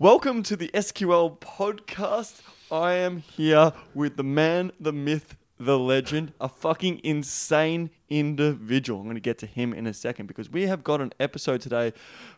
[0.00, 2.40] Welcome to the SQL podcast.
[2.68, 8.98] I am here with the man, the myth, the legend, a fucking insane individual.
[8.98, 11.60] I'm going to get to him in a second because we have got an episode
[11.60, 11.92] today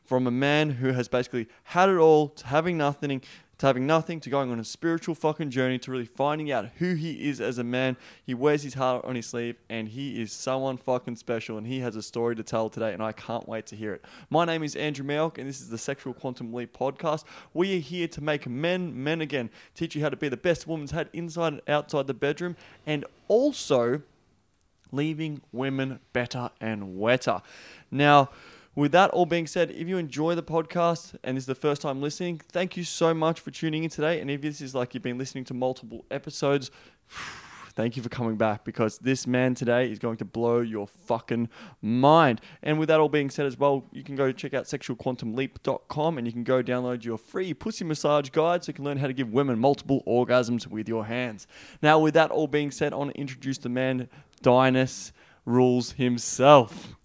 [0.04, 3.22] from a man who has basically had it all to having nothing,
[3.58, 6.94] to having nothing, to going on a spiritual fucking journey, to really finding out who
[6.94, 7.96] he is as a man.
[8.24, 11.80] He wears his heart on his sleeve and he is someone fucking special and he
[11.80, 14.04] has a story to tell today and I can't wait to hear it.
[14.28, 17.24] My name is Andrew Mioch and this is the Sexual Quantum Leap podcast.
[17.54, 20.66] We are here to make men men again, teach you how to be the best
[20.66, 24.02] woman's had inside and outside the bedroom and also
[24.92, 27.40] leaving women better and wetter.
[27.90, 28.30] Now,
[28.76, 31.80] with that all being said, if you enjoy the podcast and this is the first
[31.80, 34.20] time listening, thank you so much for tuning in today.
[34.20, 36.70] And if this is like you've been listening to multiple episodes,
[37.74, 41.48] thank you for coming back because this man today is going to blow your fucking
[41.80, 42.42] mind.
[42.62, 46.26] And with that all being said as well, you can go check out sexualquantumleap.com and
[46.26, 49.14] you can go download your free pussy massage guide so you can learn how to
[49.14, 51.46] give women multiple orgasms with your hands.
[51.80, 54.10] Now, with that all being said, I want to introduce the man,
[54.42, 55.12] Dainis
[55.46, 56.95] Rules himself.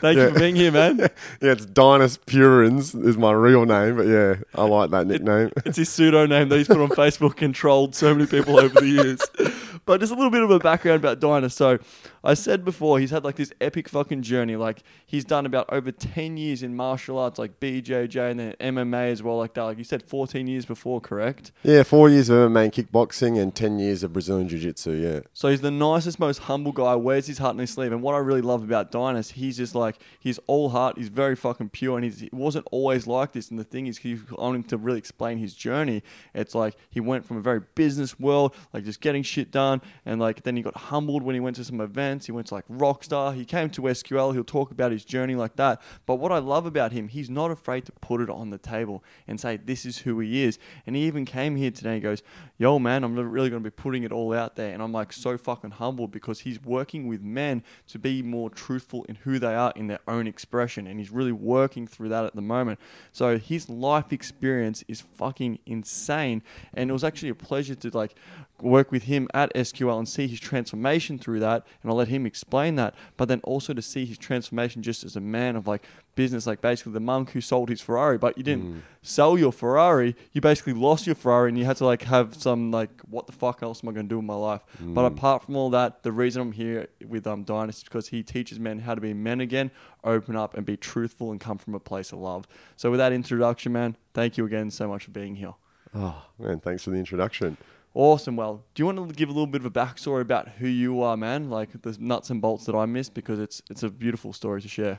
[0.00, 0.98] Thank you for being here, man.
[0.98, 1.08] yeah,
[1.40, 5.50] it's Dainis Purins is my real name, but yeah, I like that nickname.
[5.64, 8.80] It's his pseudo name that he's put on Facebook and trolled so many people over
[8.80, 9.20] the years.
[9.86, 11.50] But just a little bit of a background about Dinah.
[11.50, 11.78] So
[12.22, 14.56] I said before, he's had like this epic fucking journey.
[14.56, 19.10] Like he's done about over 10 years in martial arts, like BJJ and then MMA
[19.10, 19.62] as well, like that.
[19.62, 21.52] Like you said 14 years before, correct?
[21.62, 24.92] yeah, four years of MMA and kickboxing and ten years of Brazilian Jiu Jitsu.
[24.92, 27.92] Yeah, So he's the nicest, most humble guy, wears his heart on his sleeve.
[27.92, 31.36] And what I really love about Dainis, he's just like, he's all heart, he's very
[31.36, 33.50] fucking pure, and he's, he wasn't always like this.
[33.50, 36.02] And the thing is, he, on him to really explain his journey,
[36.34, 40.20] it's like he went from a very business world, like just getting shit done, and
[40.20, 41.80] like then he got humbled when he went to some
[42.18, 45.56] He went to like Rockstar, he came to SQL, he'll talk about his journey like
[45.56, 45.80] that.
[46.06, 49.04] But what I love about him, he's not afraid to put it on the table
[49.28, 50.58] and say, this is who he is.
[50.86, 52.22] And he even came here today and goes,
[52.58, 54.72] yo, man, I'm really going to be putting it all out there.
[54.72, 59.04] And I'm like so fucking humbled because he's working with men to be more truthful
[59.04, 60.86] in who they are in their own expression.
[60.86, 62.80] And he's really working through that at the moment.
[63.12, 66.42] So his life experience is fucking insane.
[66.74, 68.14] And it was actually a pleasure to like
[68.60, 71.66] work with him at SQL and see his transformation through that.
[71.82, 72.94] And I'll let him explain that.
[73.16, 75.82] But then also to see his transformation just as a man of like
[76.14, 80.16] business, like basically the monk who sold his Ferrari, but you didn't sell your Ferrari.
[80.32, 83.32] You basically lost your Ferrari and you had to like have some like, what the
[83.32, 84.62] fuck else am I going to do in my life?
[84.80, 88.22] But apart from all that, the reason I'm here with um, Dynasty is because he
[88.22, 89.70] teaches men how to be men again,
[90.04, 92.46] open up and be truthful and come from a place of love.
[92.76, 95.54] So with that introduction, man, thank you again so much for being here.
[95.94, 97.56] oh man, thanks for the introduction.
[97.92, 98.36] Awesome.
[98.36, 101.02] Well, do you want to give a little bit of a backstory about who you
[101.02, 101.50] are, man?
[101.50, 104.68] Like the nuts and bolts that I missed because it's it's a beautiful story to
[104.68, 104.98] share.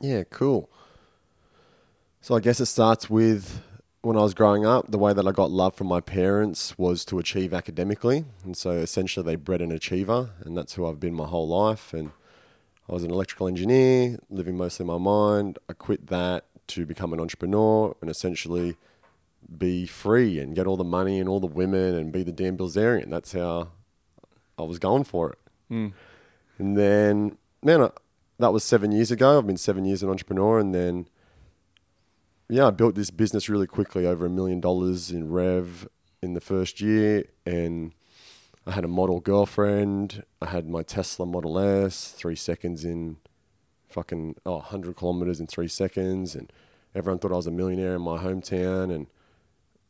[0.00, 0.70] Yeah, cool.
[2.22, 3.62] So I guess it starts with
[4.02, 7.04] when I was growing up, the way that I got love from my parents was
[7.06, 8.24] to achieve academically.
[8.44, 11.92] And so essentially they bred an achiever and that's who I've been my whole life.
[11.92, 12.10] And
[12.88, 15.58] I was an electrical engineer, living mostly in my mind.
[15.68, 18.76] I quit that to become an entrepreneur and essentially
[19.58, 22.56] be free and get all the money and all the women and be the Dan
[22.56, 23.10] Bilzerian.
[23.10, 23.68] That's how
[24.58, 25.38] I was going for it.
[25.70, 25.92] Mm.
[26.58, 27.90] And then, man, I,
[28.38, 29.38] that was seven years ago.
[29.38, 31.06] I've been seven years an entrepreneur, and then,
[32.48, 35.88] yeah, I built this business really quickly, over a million dollars in rev
[36.22, 37.92] in the first year, and
[38.66, 40.24] I had a model girlfriend.
[40.40, 43.16] I had my Tesla Model S, three seconds in,
[43.88, 46.52] fucking oh, 100 kilometers in three seconds, and
[46.94, 49.06] everyone thought I was a millionaire in my hometown, and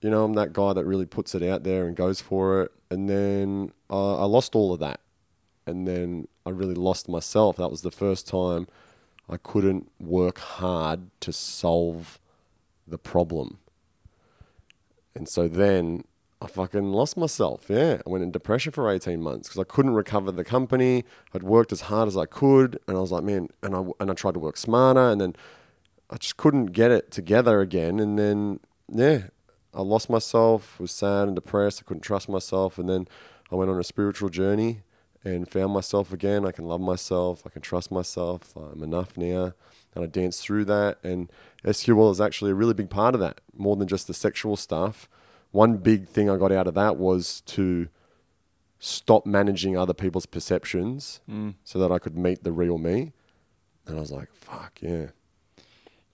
[0.00, 2.72] you know, I'm that guy that really puts it out there and goes for it.
[2.90, 5.00] And then uh, I lost all of that
[5.66, 7.56] and then I really lost myself.
[7.56, 8.66] That was the first time
[9.28, 12.18] I couldn't work hard to solve
[12.86, 13.58] the problem.
[15.14, 16.04] And so then
[16.42, 17.66] I fucking lost myself.
[17.68, 21.04] Yeah, I went in depression for 18 months because I couldn't recover the company.
[21.34, 24.10] I'd worked as hard as I could and I was like, man, and I and
[24.10, 25.36] I tried to work smarter and then
[26.08, 28.60] I just couldn't get it together again and then
[28.92, 29.24] yeah,
[29.74, 31.80] I lost myself, was sad and depressed.
[31.82, 33.06] I couldn't trust myself and then
[33.50, 34.82] I went on a spiritual journey
[35.24, 36.46] and found myself again.
[36.46, 37.42] I can love myself.
[37.46, 38.56] I can trust myself.
[38.56, 39.52] I'm enough now.
[39.94, 40.98] And I danced through that.
[41.04, 41.30] And
[41.64, 45.08] SQL is actually a really big part of that, more than just the sexual stuff.
[45.50, 47.88] One big thing I got out of that was to
[48.78, 51.54] stop managing other people's perceptions Mm.
[51.64, 53.12] so that I could meet the real me.
[53.86, 55.08] And I was like, fuck, yeah.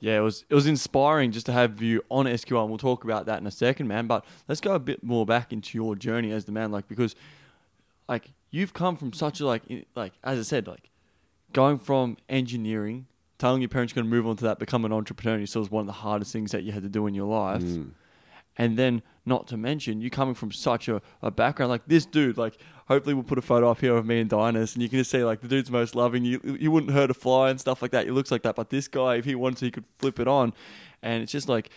[0.06, 3.02] Yeah, it was it was inspiring just to have you on SQL, and we'll talk
[3.04, 4.06] about that in a second, man.
[4.06, 7.16] But let's go a bit more back into your journey as the man, like because,
[8.08, 10.90] like, you've come from such a like i- like as I said, like,
[11.52, 13.06] going from engineering
[13.38, 15.54] telling your parents you're going to move on to that, become an entrepreneur, you it
[15.56, 17.62] was one of the hardest things that you had to do in your life.
[17.62, 17.90] Mm.
[18.58, 22.38] And then, not to mention, you coming from such a, a background like this dude.
[22.38, 22.56] Like,
[22.86, 25.10] hopefully, we'll put a photo up here of me and Dainis, and you can just
[25.10, 26.24] see like the dude's most loving.
[26.24, 28.06] You you wouldn't hurt a fly and stuff like that.
[28.06, 30.28] He looks like that, but this guy, if he wanted to, he could flip it
[30.28, 30.54] on.
[31.02, 31.70] And it's just like,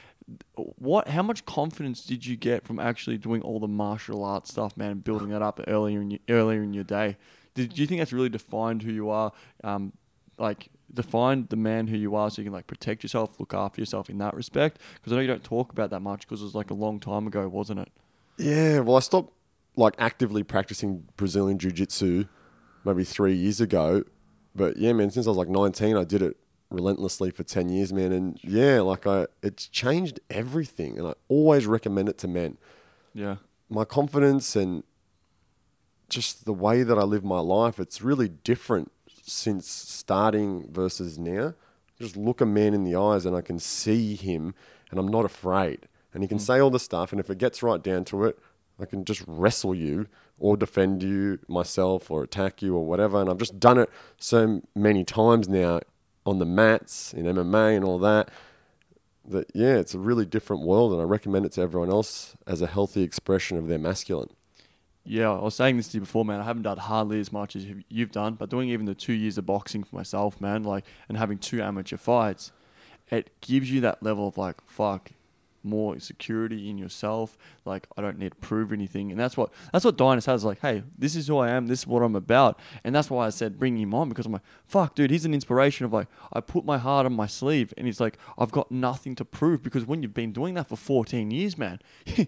[0.54, 1.10] what?
[1.10, 4.92] How much confidence did you get from actually doing all the martial arts stuff, man,
[4.92, 7.18] and building that up earlier in your, earlier in your day?
[7.56, 9.34] Did do you think that's really defined who you are?
[9.64, 9.94] Um,
[10.40, 13.82] like define the man who you are so you can like protect yourself, look after
[13.82, 14.80] yourself in that respect?
[14.96, 17.00] Because I know you don't talk about that much because it was like a long
[17.00, 17.90] time ago, wasn't it?
[18.38, 19.34] Yeah, well, I stopped
[19.76, 22.26] like actively practicing Brazilian Jiu Jitsu
[22.84, 24.04] maybe three years ago.
[24.56, 26.38] But yeah, man, since I was like 19, I did it
[26.70, 28.12] relentlessly for 10 years, man.
[28.12, 30.98] And yeah, like I, it's changed everything.
[30.98, 32.58] And I always recommend it to men.
[33.14, 33.38] Yeah.
[33.70, 34.84] My confidence and
[36.10, 38.92] just the way that I live my life, it's really different
[39.32, 41.54] since starting versus now.
[42.00, 44.54] Just look a man in the eyes and I can see him
[44.90, 45.88] and I'm not afraid.
[46.14, 46.44] And he can hmm.
[46.44, 48.40] say all the stuff, and if it gets right down to it,
[48.80, 50.08] I can just wrestle you
[50.40, 53.20] or defend you myself or attack you or whatever.
[53.20, 55.82] And I've just done it so many times now
[56.26, 58.30] on the mats in MMA and all that.
[59.26, 62.62] That yeah, it's a really different world, and I recommend it to everyone else as
[62.62, 64.30] a healthy expression of their masculine.
[65.10, 66.40] Yeah, I was saying this to you before, man.
[66.40, 69.40] I haven't done hardly as much as you've- done, but doing even the two years
[69.40, 72.52] of boxing for myself, man, like, and having two amateur fights,
[73.10, 75.14] it gives you that level of like, fuck,
[75.64, 77.40] more security in yourself.
[77.66, 80.46] Like, I don't need to prove anything, and that's what that's what Dainis has.
[80.46, 81.66] Like, hey, this is who I am.
[81.66, 84.32] This is what I'm about, and that's why I said bring him on because I'm
[84.34, 87.74] like, fuck, dude, he's an inspiration of like, I put my heart on my sleeve,
[87.78, 90.76] and he's like, I've got nothing to prove because when you've been doing that for
[90.76, 91.80] 14 years, man.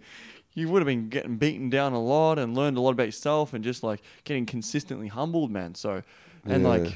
[0.53, 3.53] you would have been getting beaten down a lot and learned a lot about yourself
[3.53, 5.75] and just like getting consistently humbled, man.
[5.75, 6.03] So,
[6.45, 6.69] and Yeah.
[6.69, 6.93] like,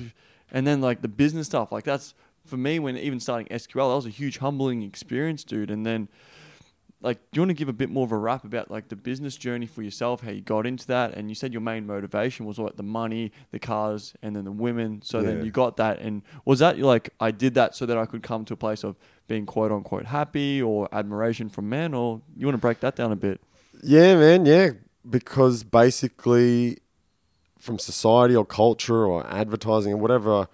[0.51, 2.13] and then like the business stuff, like that's
[2.45, 5.71] for me when even starting SQL, that was a huge humbling experience, dude.
[5.71, 6.09] And then,
[7.05, 8.95] like, do you want to give a bit more of a wrap about like the
[8.95, 11.13] business journey for yourself, how you got into that?
[11.13, 14.51] And you said your main motivation was what the money, the cars, and then the
[14.51, 15.01] women.
[15.03, 15.27] So Yeah.
[15.27, 18.23] then you got that, and was that like I did that so that I could
[18.23, 18.95] come to a place of
[19.27, 23.11] being quote unquote happy or admiration from men, or you want to break that down
[23.11, 23.39] a bit?
[23.83, 24.71] Yeah, man, yeah.
[25.07, 26.79] Because basically,
[27.59, 30.47] from society or culture or advertising or whatever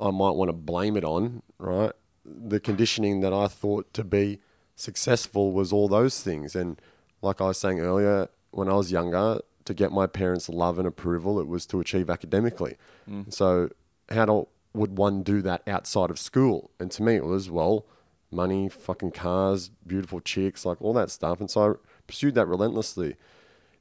[0.00, 1.92] I might want to blame it on, right?
[2.24, 4.38] The conditioning that I thought to be
[4.80, 6.56] successful was all those things.
[6.56, 6.80] And
[7.22, 10.88] like I was saying earlier, when I was younger, to get my parents' love and
[10.88, 12.76] approval, it was to achieve academically.
[13.08, 13.32] Mm.
[13.32, 13.70] So,
[14.10, 16.70] how do, would one do that outside of school?
[16.80, 17.86] And to me, it was, well,
[18.32, 21.40] money, fucking cars, beautiful chicks, like all that stuff.
[21.40, 21.74] And so I
[22.06, 23.16] pursued that relentlessly.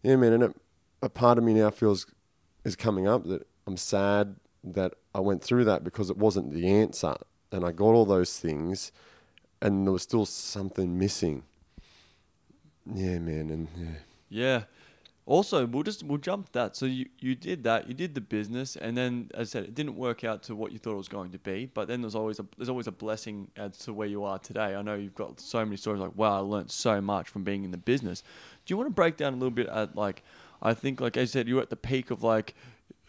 [0.03, 0.33] Yeah, man.
[0.33, 0.55] And it,
[1.01, 2.05] a part of me now feels
[2.63, 6.67] is coming up that I'm sad that I went through that because it wasn't the
[6.67, 7.15] answer.
[7.51, 8.91] And I got all those things
[9.61, 11.43] and there was still something missing.
[12.93, 13.49] Yeah, man.
[13.49, 13.95] And yeah.
[14.29, 14.63] Yeah.
[15.25, 16.75] Also, we'll just we'll jump that.
[16.75, 17.87] So you you did that.
[17.87, 20.71] You did the business, and then as I said, it didn't work out to what
[20.71, 21.69] you thought it was going to be.
[21.71, 24.75] But then there's always a there's always a blessing as to where you are today.
[24.75, 27.63] I know you've got so many stories like wow, I learned so much from being
[27.63, 28.23] in the business.
[28.65, 30.23] Do you want to break down a little bit at like
[30.63, 32.55] I think like I said, you were at the peak of like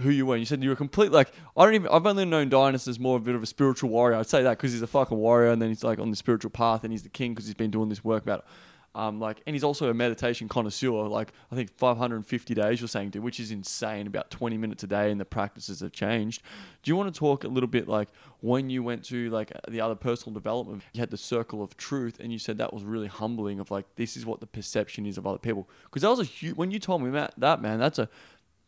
[0.01, 0.35] who you were.
[0.35, 1.89] And you said you were complete like I don't even.
[1.89, 4.17] I've only known Dainis as more of a bit of a spiritual warrior.
[4.17, 6.51] I'd say that because he's a fucking warrior, and then he's like on the spiritual
[6.51, 8.45] path, and he's the king because he's been doing this work about.
[8.93, 11.07] Um, like, and he's also a meditation connoisseur.
[11.07, 14.07] Like, I think 550 days you're saying, dude, which is insane.
[14.07, 16.43] About 20 minutes a day, and the practices have changed.
[16.83, 18.09] Do you want to talk a little bit like
[18.41, 20.83] when you went to like the other personal development?
[20.93, 23.61] You had the circle of truth, and you said that was really humbling.
[23.61, 25.69] Of like, this is what the perception is of other people.
[25.85, 26.57] Because that was a huge.
[26.57, 28.09] When you told me that, that man, that's a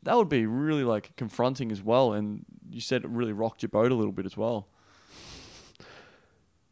[0.05, 2.13] that would be really like confronting as well.
[2.13, 4.67] And you said it really rocked your boat a little bit as well.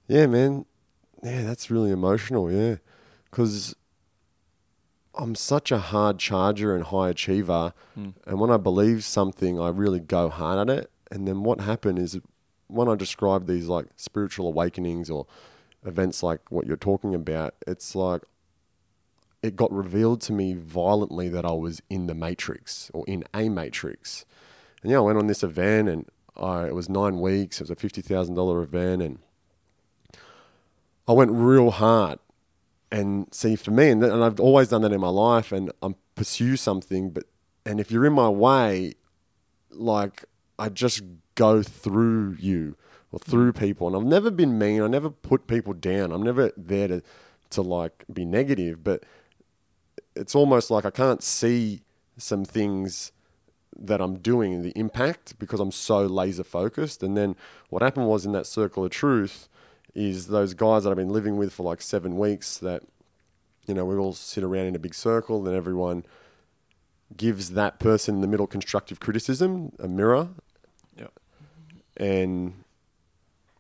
[0.08, 0.64] Yeah, man.
[1.22, 2.50] Yeah, that's really emotional.
[2.50, 2.76] Yeah,
[3.30, 3.74] because
[5.14, 8.14] I'm such a hard charger and high achiever, Mm.
[8.26, 10.90] and when I believe something, I really go hard at it.
[11.10, 12.18] And then what happened is
[12.68, 15.26] when I describe these like spiritual awakenings or
[15.84, 18.22] events like what you're talking about, it's like
[19.42, 23.48] it got revealed to me violently that I was in the matrix or in a
[23.48, 24.24] matrix.
[24.82, 26.06] And yeah, I went on this event and
[26.36, 27.60] I, it was nine weeks.
[27.60, 29.18] It was a fifty thousand dollar event, and
[31.06, 32.18] I went real hard.
[32.92, 35.94] And see, for me, and, and I've always done that in my life, and I
[36.14, 37.24] pursue something, but
[37.64, 38.94] and if you're in my way,
[39.70, 40.24] like
[40.58, 41.02] I just
[41.34, 42.76] go through you
[43.12, 43.58] or through mm.
[43.58, 44.82] people, and I've never been mean.
[44.82, 46.10] I never put people down.
[46.10, 47.02] I'm never there to
[47.50, 49.04] to like be negative, but
[50.14, 51.82] it's almost like I can't see
[52.16, 53.12] some things
[53.78, 57.02] that I'm doing, the impact, because I'm so laser focused.
[57.02, 57.36] And then
[57.70, 59.48] what happened was in that circle of truth
[59.94, 62.82] is those guys that I've been living with for like seven weeks that,
[63.66, 66.04] you know, we all sit around in a big circle and everyone
[67.16, 70.28] gives that person in the middle constructive criticism, a mirror.
[70.96, 71.08] Yeah.
[71.96, 72.64] And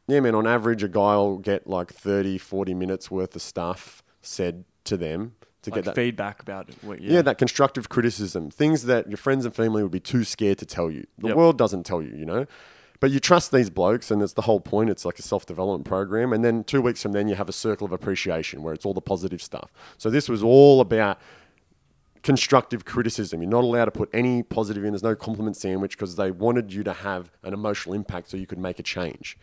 [0.06, 4.02] yeah, man, on average, a guy will get like 30, 40 minutes worth of stuff
[4.22, 6.68] said to them to Like get that feedback about.
[6.82, 7.22] What, yeah.
[7.22, 10.90] that constructive criticism, things that your friends and family would be too scared to tell
[10.90, 11.06] you.
[11.18, 11.36] The Yep.
[11.36, 12.46] world doesn't tell you, you know.
[13.00, 14.90] But you trust these blokes, and it's the whole point.
[14.90, 16.34] It's like a self development program.
[16.34, 18.92] And then two weeks from then, you have a circle of appreciation where it's all
[18.92, 19.72] the positive stuff.
[19.96, 21.18] So this was all about
[22.22, 23.40] constructive criticism.
[23.40, 24.92] You're not allowed to put any positive in.
[24.92, 28.46] There's no compliment sandwich because they wanted you to have an emotional impact so you
[28.46, 29.38] could make a change.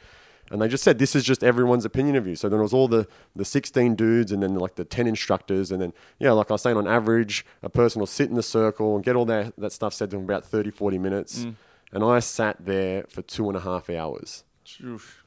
[0.50, 2.36] And they just said this is just everyone's opinion of you.
[2.36, 5.72] So then it was all the the 16 dudes and then like the 10 instructors
[5.72, 8.44] and then yeah, like I was saying, on average, a person will sit in the
[8.44, 11.40] circle and get all that that stuff said to them about 30, 40 minutes.
[11.40, 11.56] Mm.
[11.92, 14.44] And I sat there for two and a half hours.
[14.84, 15.24] Oof.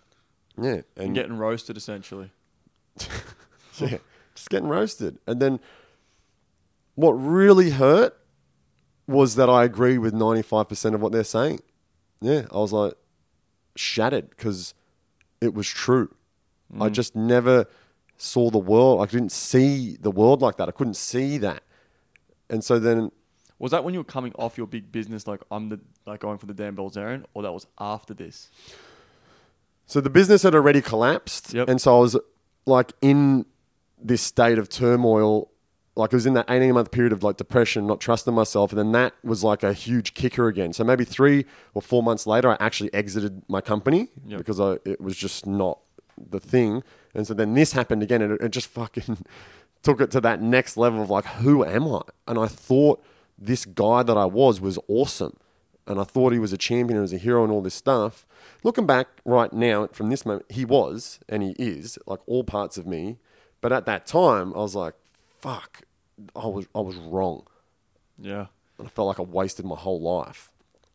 [0.60, 2.30] Yeah, And and getting roasted essentially.
[3.78, 3.98] yeah,
[4.34, 5.18] just getting roasted.
[5.26, 5.60] And then
[6.94, 8.16] what really hurt
[9.06, 11.60] was that I agreed with 95% of what they're saying.
[12.20, 12.94] Yeah, I was like
[13.74, 14.74] shattered because
[15.40, 16.14] it was true.
[16.78, 16.92] I mm.
[16.92, 17.66] just never
[18.16, 19.00] saw the world.
[19.00, 20.68] I didn't see the world like that.
[20.68, 21.62] I couldn't see that.
[22.48, 23.10] And so then,
[23.58, 26.38] Was that when you were coming off your big business, like I'm the like going
[26.38, 28.50] for the Dan Bilzerian, or that was after this?
[29.86, 31.52] so the business had already collapsed.
[31.52, 31.68] Yep.
[31.68, 32.16] And so I was
[32.66, 33.46] like in
[34.00, 35.49] this state of turmoil.
[36.00, 38.72] Like it was in that 18 month period of like depression, not trusting myself.
[38.72, 40.72] And then that was like a huge kicker again.
[40.72, 44.38] So maybe three or four months later, I actually exited my company Yep.
[44.38, 45.78] because I, it was just not
[46.18, 46.82] the thing.
[47.14, 49.18] And so then this happened again and it, it just fucking
[49.82, 52.02] took it to that next level of like, who am I?
[52.26, 53.02] And I thought
[53.38, 55.36] this guy that I was was awesome.
[55.86, 58.24] And I thought he was a champion and was a hero and all this stuff.
[58.62, 62.76] Looking back right now from this moment, he was and he is like all parts
[62.78, 63.18] of me.
[63.60, 64.94] But at that time, I was like,
[65.40, 65.82] fuck,
[66.36, 67.46] I was, I was wrong.
[68.18, 68.46] Yeah.
[68.78, 70.50] And I felt like I wasted my whole life.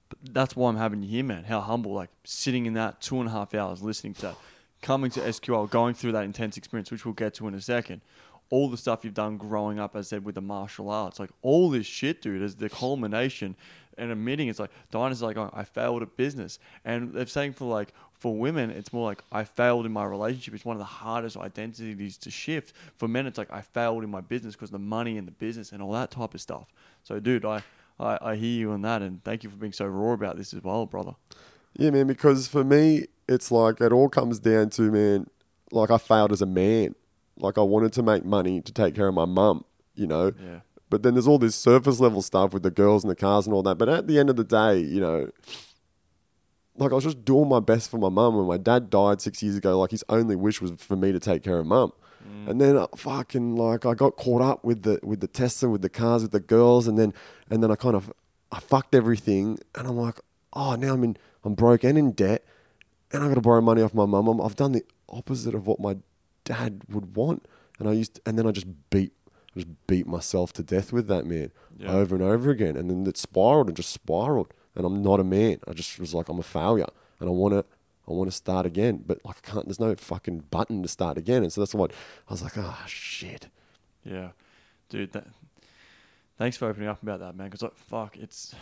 [0.10, 1.46] But that's why I'm having you here, man.
[1.46, 4.36] How humble, like sitting in that two and a half hours listening to that,
[4.82, 8.02] coming to SQL, going through that intense experience, which we'll get to in a second.
[8.50, 11.32] All the stuff you've done growing up, as I said, with the martial arts, like
[11.42, 13.56] all this shit, dude, is the culmination
[13.98, 16.60] and admitting it's like Dainis like, oh, I failed at business.
[16.84, 20.54] And they're saying for like, for women, it's more like I failed in my relationship.
[20.54, 22.74] It's one of the hardest identities to shift.
[22.98, 25.72] For men, it's like I failed in my business because the money and the business
[25.72, 26.68] and all that type of stuff.
[27.04, 27.64] So, dude, I,
[28.00, 30.54] I, I hear you on that, and thank you for being so raw about this
[30.54, 31.14] as well, brother.
[31.78, 35.30] Yeah, man, because for me, it's like it all comes down to, man,
[35.72, 36.96] like I failed as a man.
[37.38, 39.66] Like I wanted to make money to take care of my mum,
[39.96, 40.34] you know.
[40.40, 40.60] Yeah.
[40.90, 43.54] But then there's all this surface level stuff with the girls and the cars and
[43.54, 43.78] all that.
[43.78, 45.30] But at the end of the day, you know,
[46.78, 48.38] like I was just doing my best for my mum.
[48.38, 51.20] When my dad died six years ago, like his only wish was for me to
[51.20, 51.92] take care of mum.
[52.48, 55.84] And then uh, fucking like I got caught up with the with the Tesla, with
[55.84, 57.14] the cars, with the girls, and then
[57.52, 58.12] and then I kind of
[58.52, 60.20] I fucked everything, and I'm like,
[60.54, 62.44] oh, now I'm in I'm broke and in debt,
[63.12, 64.42] and I got to borrow money off my mum.
[64.42, 65.98] I've done the opposite of what my
[66.46, 67.46] dad would want,
[67.80, 69.12] and I used and then I just beat
[69.54, 71.92] just beat myself to death with that man Yeah.
[71.92, 75.24] over and over again, and then it spiraled and just spiraled, and I'm not a
[75.24, 75.60] man.
[75.68, 76.88] I just was like I'm a failure,
[77.20, 77.66] and I want to.
[78.08, 79.66] I want to start again, but like I can't.
[79.66, 81.92] There's no fucking button to start again, and so that's what
[82.30, 82.56] I was like.
[82.56, 83.48] Oh shit!
[84.04, 84.30] Yeah,
[84.90, 85.12] dude.
[85.14, 85.26] That,
[86.38, 87.48] thanks for opening up about that, man.
[87.48, 88.54] Because like, fuck, it's.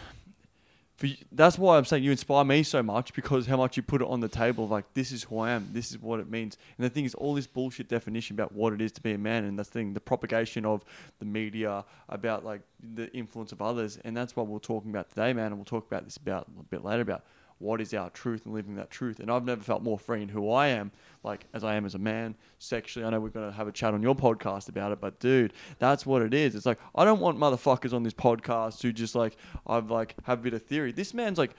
[0.96, 3.84] For you, that's why I'm saying you inspire me so much because how much you
[3.84, 4.68] put it on the table.
[4.68, 5.70] Like this is who I am.
[5.72, 6.58] This is what it means.
[6.78, 9.18] And the thing is, all this bullshit definition about what it is to be a
[9.18, 10.86] man, and that's the thing, the propagation of
[11.20, 12.62] the media about like
[12.96, 15.48] the influence of others, and that's what we're talking about today, man.
[15.48, 17.24] And we'll talk about this about a bit later about
[17.60, 19.20] what is our truth and living that truth.
[19.20, 20.92] And I've never felt more free in who I am,
[21.24, 23.06] like as I am as a man, sexually.
[23.06, 25.54] I know we're going to have a chat on your podcast about it, but dude,
[25.80, 26.56] that's what it is.
[26.56, 30.40] It's like, I don't want motherfuckers on this podcast who just like, I've like, have
[30.40, 30.92] a bit of theory.
[30.92, 31.52] This man's like,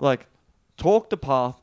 [0.00, 0.26] like,
[0.76, 1.60] talk the path,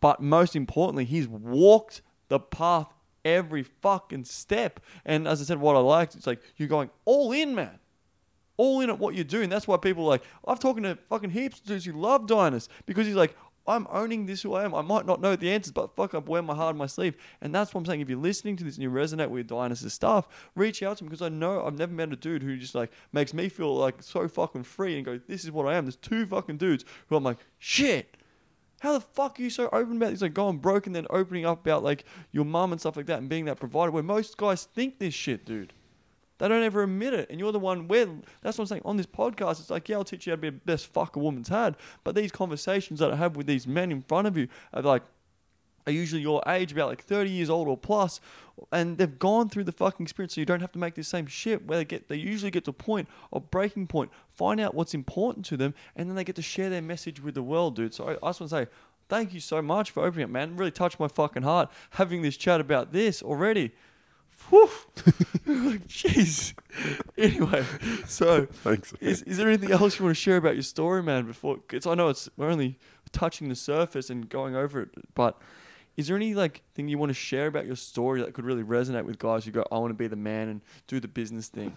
[0.00, 2.88] but most importantly, he's walked the path
[3.24, 4.80] every fucking step.
[5.04, 7.78] And as I said, what I liked, it's like, you're going all in, man
[8.56, 9.48] all in at what you're doing.
[9.48, 12.68] That's why people are like I've talking to fucking heaps of dudes who love Dainis
[12.86, 14.74] because he's like, I'm owning this who I am.
[14.74, 17.16] I might not know the answers, but fuck, I'm wearing my heart on my sleeve.
[17.40, 18.00] And that's what I'm saying.
[18.00, 21.08] If you're listening to this and you resonate with Dainis's stuff, reach out to him
[21.08, 24.02] because I know I've never met a dude who just like makes me feel like
[24.02, 25.84] so fucking free and go, this is what I am.
[25.84, 28.16] There's two fucking dudes who I'm like, shit.
[28.80, 30.22] How the fuck are you so open about this?
[30.22, 33.20] Like going broke and then opening up about like your mum and stuff like that
[33.20, 35.72] and being that provider where most guys think this shit, dude.
[36.42, 37.30] They don't ever admit it.
[37.30, 38.04] And you're the one where
[38.40, 38.82] that's what I'm saying.
[38.84, 41.14] On this podcast, it's like, yeah, I'll teach you how to be the best fuck
[41.14, 41.76] a woman's had.
[42.02, 45.04] But these conversations that I have with these men in front of you are like,
[45.86, 48.20] are usually your age, about like 30 years old or plus,
[48.72, 51.26] and they've gone through the fucking experience, so you don't have to make the same
[51.26, 51.64] shit.
[51.64, 54.94] Where they get, they usually get to a point of breaking point, find out what's
[54.94, 57.94] important to them, and then they get to share their message with the world, dude.
[57.94, 58.66] So I, I just want to say,
[59.08, 60.56] thank you so much for opening up, man.
[60.56, 63.70] Really touched my fucking heart having this chat about this already.
[64.50, 64.70] Whew.
[65.46, 66.54] like, jeez.
[67.16, 67.64] Anyway,
[68.06, 68.92] so Thanks.
[69.00, 71.26] is, is there anything else you want to share about your story, man?
[71.26, 72.78] Before, it's, I know it's we're only
[73.12, 75.38] touching the surface and going over it, but
[75.96, 78.62] is there any like thing you want to share about your story that could really
[78.62, 81.48] resonate with guys who go, "I want to be the man and do the business
[81.48, 81.76] thing"?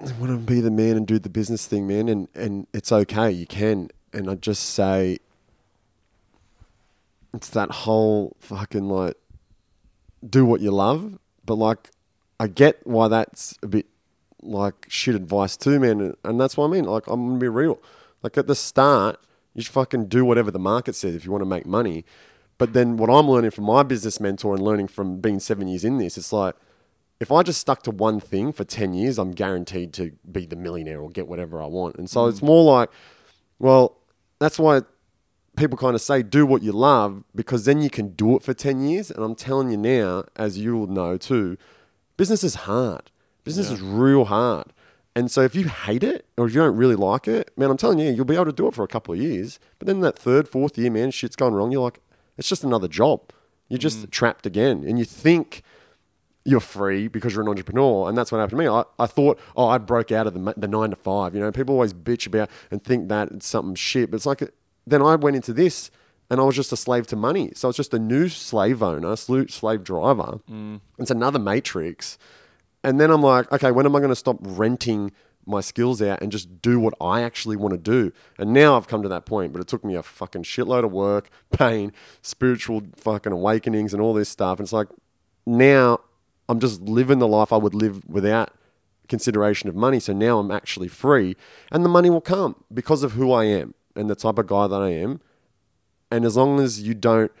[0.00, 2.90] I want to be the man and do the business thing, man, and and it's
[2.90, 3.30] okay.
[3.30, 5.18] You can, and I just say,
[7.34, 9.16] it's that whole fucking like,
[10.28, 11.90] do what you love, but like,
[12.38, 13.86] I get why that's a bit
[14.42, 16.84] like shit advice too, man, and, that's what I mean.
[16.84, 17.80] Like, I'm gonna be real.
[18.22, 19.18] Like at the start,
[19.54, 22.04] you should fucking do whatever the market says if you want to make money.
[22.58, 25.84] But then what I'm learning from my business mentor and learning from being seven years
[25.84, 26.54] in this, it's like
[27.22, 30.56] if I just stuck to one thing for 10 years, I'm guaranteed to be the
[30.56, 31.96] millionaire or get whatever I want.
[31.96, 32.30] And so mm.
[32.30, 32.90] it's more like,
[33.58, 33.96] well,
[34.38, 34.82] that's why
[35.56, 38.54] people kind of say do what you love because then you can do it for
[38.54, 39.10] 10 years.
[39.10, 41.56] And I'm telling you now, as you will know too,
[42.16, 43.10] business is hard.
[43.44, 43.74] Business Yeah.
[43.74, 44.72] is real hard.
[45.14, 47.76] And so if you hate it or if you don't really like it, man, I'm
[47.76, 49.58] telling you, you'll be able to do it for a couple of years.
[49.78, 51.70] But then that third, fourth year, man, shit's going wrong.
[51.70, 52.00] You're like,
[52.38, 53.20] it's just another job.
[53.68, 54.10] You're just mm.
[54.10, 54.84] trapped again.
[54.84, 55.62] And you think
[56.44, 58.08] you're free because you're an entrepreneur.
[58.08, 58.68] And that's what happened to me.
[58.68, 61.34] I, I thought, oh, I broke out of the, the nine to five.
[61.34, 64.10] You know, people always bitch about and think that it's something shit.
[64.10, 64.42] But it's like,
[64.86, 65.90] then I went into this
[66.30, 67.52] and I was just a slave to money.
[67.54, 70.40] So it's just a new slave owner, slave driver.
[70.50, 70.80] Mm.
[70.98, 72.16] It's another matrix.
[72.82, 75.12] And then I'm like, okay, when am I going to stop renting
[75.44, 78.12] my skills out and just do what I actually want to do?
[78.38, 80.92] And now I've come to that point, but it took me a fucking shitload of
[80.92, 84.58] work, pain, spiritual fucking awakenings, and all this stuff.
[84.58, 84.88] And it's like,
[85.44, 86.00] now
[86.48, 88.52] I'm just living the life I would live without
[89.08, 90.00] consideration of money.
[90.00, 91.36] So now I'm actually free,
[91.70, 94.66] and the money will come because of who I am and the type of guy
[94.66, 95.20] that I am.
[96.10, 97.32] And as long as you don't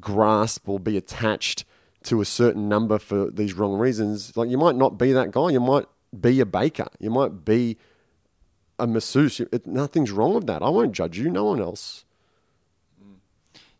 [0.00, 1.64] grasp or be attached
[2.04, 5.50] to a certain number for these wrong reasons, like you might not be that guy.
[5.50, 5.86] You might
[6.18, 6.86] be a baker.
[6.98, 7.76] You might be
[8.78, 9.40] a masseuse.
[9.40, 10.62] It, nothing's wrong with that.
[10.62, 11.30] I won't judge you.
[11.30, 12.04] No one else.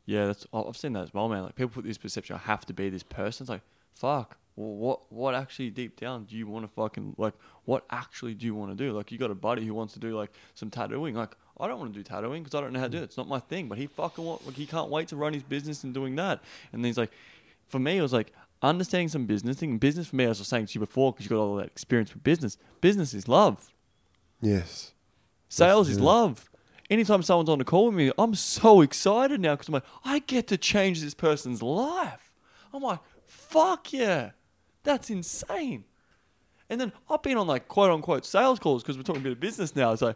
[0.07, 1.42] Yeah, that's I've seen that as well, man.
[1.42, 3.44] Like people put this perception, I have to be this person.
[3.44, 3.61] It's like,
[3.94, 4.38] fuck.
[4.58, 7.34] Well, what what actually deep down do you want to fucking like?
[7.64, 8.92] What actually do you want to do?
[8.92, 11.14] Like, you got a buddy who wants to do like some tattooing.
[11.14, 13.04] Like, I don't want to do tattooing because I don't know how to do it.
[13.04, 13.68] It's not my thing.
[13.68, 16.42] But he fucking want, like he can't wait to run his business and doing that.
[16.72, 17.12] And then he's like,
[17.68, 19.78] for me, it was like understanding some business thing.
[19.78, 21.66] Business for me, as I was saying to you before, because you got all that
[21.66, 22.58] experience with business.
[22.80, 23.70] Business is love.
[24.40, 24.92] Yes.
[25.48, 26.04] Sales is yeah.
[26.04, 26.50] love.
[26.90, 30.18] Anytime someone's on a call with me, I'm so excited now because I'm like, I
[30.18, 32.32] get to change this person's life.
[32.72, 34.30] I'm like, fuck yeah,
[34.88, 35.85] that's insane.
[36.70, 39.33] And then I've been on like quote unquote sales calls because we're talking a bit
[39.33, 39.94] of business now.
[39.94, 40.14] So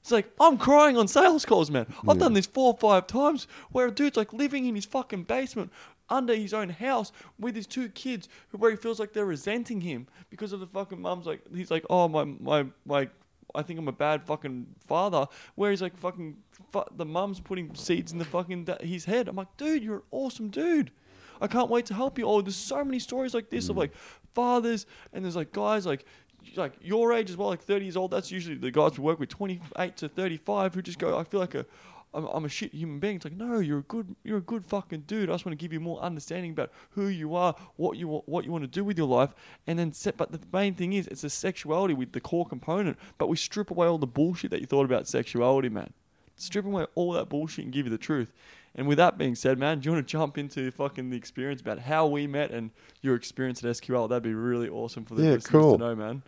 [0.00, 1.86] it's like I'm crying on sales calls, man.
[2.08, 5.24] I've done this four or five times where a dude's like living in his fucking
[5.24, 5.72] basement
[6.08, 10.06] under his own house with his two kids, where he feels like they're resenting him
[10.30, 13.08] because of the fucking mum's like he's like, oh my my my.
[13.54, 15.26] I think I'm a bad fucking father.
[15.56, 16.38] Where he's like fucking
[16.72, 19.28] fu- the mum's putting seeds in the fucking da- his head.
[19.28, 20.90] I'm like, dude, you're an awesome dude.
[21.42, 22.26] I can't wait to help you.
[22.26, 23.80] Oh, there's so many stories like this of mm.
[23.80, 23.92] like
[24.34, 26.06] fathers and there's like guys like
[26.56, 28.10] like your age as well, like 30 years old.
[28.10, 31.38] That's usually the guys we work with, 28 to 35, who just go, I feel
[31.40, 31.66] like a
[32.14, 33.16] I'm, I'm a shit human being.
[33.16, 35.30] It's like, no, you're a good, you're a good fucking dude.
[35.30, 38.44] I just want to give you more understanding about who you are, what you what
[38.44, 39.34] you want to do with your life,
[39.66, 40.16] and then set.
[40.16, 42.98] But the main thing is, it's the sexuality with the core component.
[43.18, 45.92] But we strip away all the bullshit that you thought about sexuality, man.
[46.36, 48.32] Strip away all that bullshit and give you the truth.
[48.74, 51.60] And with that being said, man, do you want to jump into fucking the experience
[51.60, 52.70] about how we met and
[53.02, 54.08] your experience at SQL?
[54.08, 55.78] That'd be really awesome for the Yeah, listeners cool.
[55.78, 56.22] to know, man.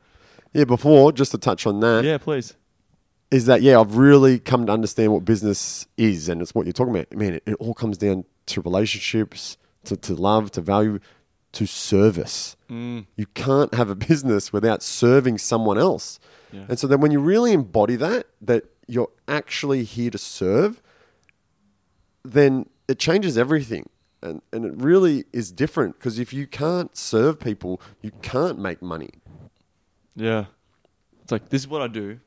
[0.52, 2.54] Yeah, before, just to touch on that, Yeah, please.
[3.30, 6.72] is that yeah, I've really come to understand what business is, and it's what you're
[6.74, 7.12] talking about.
[7.16, 10.98] Man, it, it all comes down to relationships, to, to love, to value,
[11.52, 12.56] to service.
[12.70, 16.20] Mm, You can't have a business without serving someone else.
[16.52, 16.66] Yeah.
[16.68, 20.82] And so then when you really embody that, that you're actually here to serve,
[22.24, 23.88] then it changes everything.
[24.22, 28.80] And, and it really is different because if you can't serve people, you can't make
[28.80, 29.10] money.
[30.16, 30.46] Yeah.
[31.22, 32.18] It's like, this is what I do.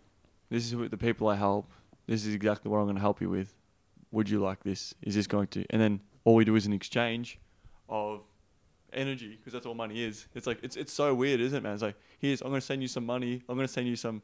[0.50, 1.72] This is the people I help.
[2.06, 3.54] This is exactly what I'm going to help you with.
[4.12, 4.94] Would you like this?
[5.02, 5.66] Is this going to?
[5.72, 7.40] And then all we do is an exchange
[7.90, 8.22] of
[8.94, 10.28] energy because that's all money is.
[10.34, 11.74] It's like it's it's so weird, isn't it, man?
[11.74, 13.44] It's like here's I'm gonna send you some money.
[13.48, 14.22] I'm gonna send you some.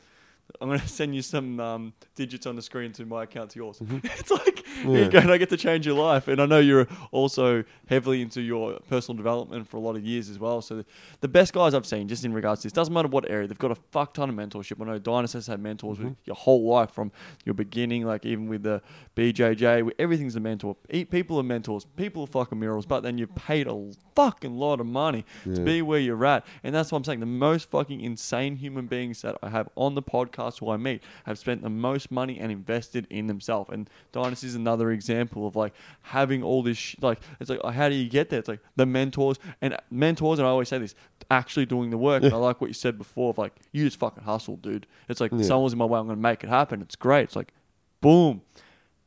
[0.62, 3.82] I'm gonna send you some um, digits on the screen to my account to yours.
[4.04, 6.28] it's like here you go, and I get to change your life.
[6.28, 10.30] And I know you're also heavily into your personal development for a lot of years
[10.30, 10.62] as well.
[10.62, 10.86] So the,
[11.22, 13.58] the best guys I've seen, just in regards to this, doesn't matter what area, they've
[13.58, 14.82] got a fuck ton of mentorship.
[14.82, 17.12] I know has had mentors with your whole life from
[17.46, 18.82] your beginning, like even with the
[19.16, 20.76] BJJ, everything's a mentor.
[21.10, 21.86] People are mentors.
[21.96, 22.86] People are fucking mirrors.
[22.86, 26.46] But then you've paid a fucking lot of money to be where you're at.
[26.64, 27.20] And that's what I'm saying.
[27.20, 31.04] The most fucking insane human beings that I have on the podcast who I meet
[31.26, 33.69] have spent the most money and invested in themselves.
[33.72, 37.89] And Dynasty is another example of like having all this, sh- like, it's like, how
[37.89, 38.39] do you get there?
[38.39, 40.96] It's like the mentors and mentors, and I always say this,
[41.32, 42.24] actually doing the work.
[42.24, 44.88] And I like what you said before of like, you just fucking hustle, dude.
[45.10, 45.43] It's like, Yeah.
[45.43, 46.82] someone's in my way, I'm going to make it happen.
[46.82, 47.24] It's great.
[47.24, 47.54] It's like,
[48.02, 48.41] boom.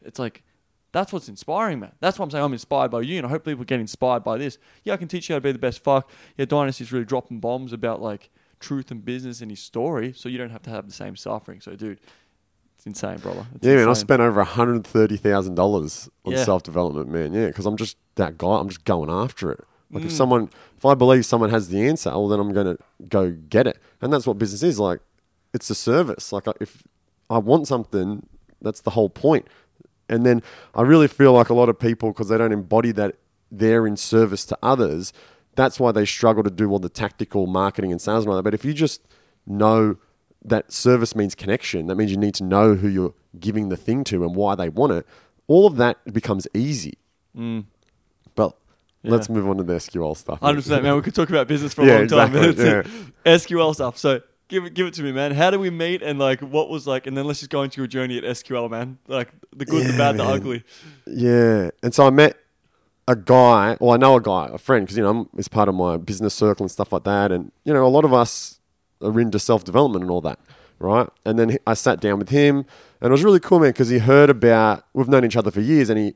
[0.02, 0.42] It's like,
[0.92, 1.92] that's what's inspiring, man.
[2.00, 2.44] That's what I'm saying.
[2.44, 4.56] I'm inspired by you, and I hope people get inspired by this.
[4.82, 6.10] Yeah, I can teach you how to be the best fuck.
[6.38, 10.38] Yeah, Dynasty's really dropping bombs about like truth and business in his story, so you
[10.38, 11.60] don't have to have the same suffering.
[11.60, 12.00] So, dude,
[12.76, 13.46] it's insane, brother.
[13.54, 16.44] It's Yeah, man, I spent over hundred thirty thousand dollars on Yeah.
[16.44, 17.32] self development, man.
[17.32, 18.58] Yeah, because I'm just that guy.
[18.58, 19.60] I'm just going after it.
[19.90, 20.06] Like Mm.
[20.06, 23.30] if someone, if I believe someone has the answer, well, then I'm going to go
[23.48, 23.78] get it.
[24.02, 24.80] And that's what business is.
[24.80, 25.00] Like,
[25.54, 26.32] it's a service.
[26.32, 26.82] Like, if
[27.30, 28.26] I want something,
[28.60, 29.46] that's the whole point.
[30.08, 30.42] And then
[30.74, 33.14] I really feel like a lot of people, because they don't embody that
[33.52, 35.12] they're in service to others,
[35.56, 38.42] that's why they struggle to do all the tactical marketing and sales and all that.
[38.42, 39.02] But if you just
[39.46, 39.96] know
[40.44, 44.04] that service means connection, that means you need to know who you're giving the thing
[44.04, 45.06] to and why they want it,
[45.48, 46.94] all of that becomes easy.
[47.36, 47.64] Mm.
[48.34, 48.56] But
[49.02, 50.40] let's move on to the SQL stuff.
[50.40, 50.94] Hundred percent, man.
[50.96, 52.36] We could talk about business for a Yeah, long time.
[52.36, 52.92] exactly,
[53.24, 53.98] but it's SQL stuff.
[53.98, 55.32] So give it, give it to me, man.
[55.32, 57.80] How do we meet, and like, what was like, and then let's just go into
[57.80, 58.98] your journey at SQL, man.
[59.08, 60.64] Like the good, the Yeah, bad, the ugly.
[61.06, 61.70] Yeah.
[61.82, 62.36] And so I met
[63.08, 65.68] a guy, well, I know a guy, a friend, because, you know, I'm, it's part
[65.68, 67.30] of my business circle and stuff like that.
[67.30, 68.60] And, you know, a lot of us
[69.00, 70.38] are into self development and all that,
[70.78, 71.08] right?
[71.24, 72.64] And then I sat down with him,
[73.00, 75.60] and it was really cool, man, because he heard about, we've known each other for
[75.60, 76.14] years, and he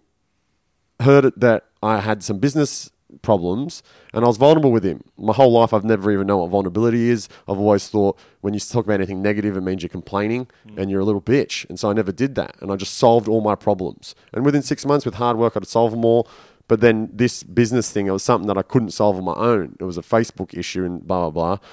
[1.01, 2.91] heard that I had some business
[3.23, 5.03] problems and I was vulnerable with him.
[5.17, 7.29] My whole life, I've never even known what vulnerability is.
[7.49, 10.79] I've always thought when you talk about anything negative, it means you're complaining mm.
[10.79, 11.69] and you're a little bitch.
[11.69, 12.57] And so I never did that.
[12.61, 14.15] And I just solved all my problems.
[14.33, 16.29] And within six months, with hard work, I'd solve them all.
[16.71, 19.75] But then this business thing, it was something that I couldn't solve on my own.
[19.81, 21.67] It was a Facebook issue and blah, blah, blah.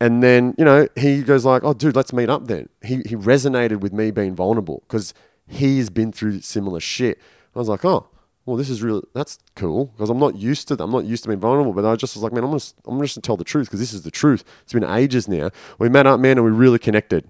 [0.00, 3.14] And then, you know, he goes like, "Oh, dude, let's meet up then." He he
[3.14, 5.12] resonated with me being vulnerable because
[5.46, 7.18] he's been through similar shit.
[7.54, 8.08] I was like, "Oh,
[8.46, 10.84] well, this is really that's cool because I'm not used to that.
[10.84, 12.98] I'm not used to being vulnerable." But I just was like, "Man, I'm just I'm
[13.02, 15.50] just gonna tell the truth because this is the truth." It's been ages now.
[15.78, 17.24] We met up, man, and we really connected.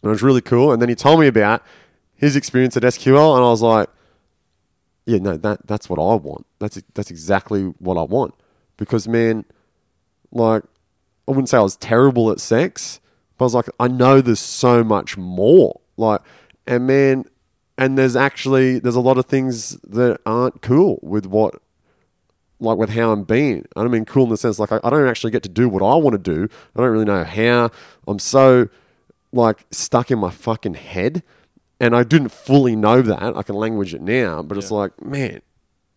[0.00, 0.70] And it was really cool.
[0.70, 1.60] And then he told me about
[2.14, 3.88] his experience at SQL, and I was like,
[5.06, 6.46] "Yeah, no, that that's what I want.
[6.58, 8.34] That's that's exactly what I want."
[8.76, 9.44] Because man,
[10.32, 10.64] like
[11.26, 13.00] I wouldn't say I was terrible at sex,
[13.38, 15.80] but I was like, I know there's so much more.
[15.96, 16.20] Like,
[16.66, 17.24] and man,
[17.78, 21.60] and there's actually there's a lot of things that aren't cool with what,
[22.60, 23.66] like with how I'm being.
[23.76, 25.68] I don't mean cool in the sense like I, I don't actually get to do
[25.68, 26.48] what I want to do.
[26.76, 27.70] I don't really know how.
[28.06, 28.68] I'm so
[29.32, 31.22] like stuck in my fucking head,
[31.80, 33.36] and I didn't fully know that.
[33.36, 35.42] I can language it now, but it's like, man,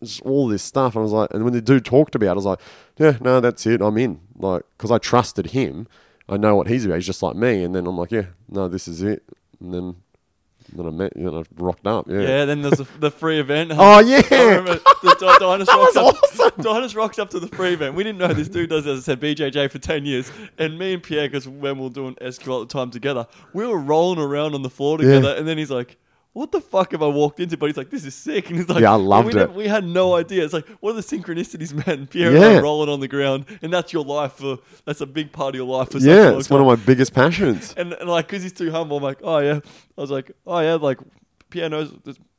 [0.01, 0.95] it's all this stuff.
[0.95, 2.59] And I was like, and when the dude talked about it, I was like,
[2.97, 3.81] yeah, no, that's it.
[3.81, 4.19] I'm in.
[4.35, 5.87] Like, because I trusted him.
[6.29, 6.95] I know what he's about.
[6.95, 7.63] He's just like me.
[7.63, 9.23] And then I'm like, yeah, no, this is it.
[9.59, 9.95] And then,
[10.73, 12.07] then I met, you know, rocked up.
[12.09, 12.19] Yeah.
[12.21, 12.45] Yeah.
[12.45, 13.71] then there's the, the free event.
[13.77, 14.21] Oh, yeah.
[14.31, 16.23] I remember the Di- Dainis rocks was up.
[16.23, 16.63] awesome.
[16.63, 17.95] Dainis rocks up to the free event.
[17.95, 20.31] We didn't know this dude does, as I said, BJJ for 10 years.
[20.57, 23.65] And me and Pierre, because when we were doing SQL at the time together, we
[23.65, 25.35] were rolling around on the floor together.
[25.37, 25.97] And then he's like,
[26.37, 27.57] what the fuck have I walked into?
[27.57, 28.49] But he's like, this is sick.
[28.49, 29.53] And he's like, Yeah, I loved we it.
[29.53, 30.43] we had no idea.
[30.45, 32.05] It's like, what are the synchronicities, man?
[32.11, 33.45] Pierre and I rolling on the ground.
[33.61, 36.49] And that's your life for, that's a big part of your life for Yeah, it's
[36.49, 36.69] one time.
[36.69, 37.73] of my biggest passions.
[37.77, 39.59] And, and like, because he's too humble, I'm like, oh yeah.
[39.97, 40.99] I was like, oh yeah, like
[41.49, 41.91] Pierre knows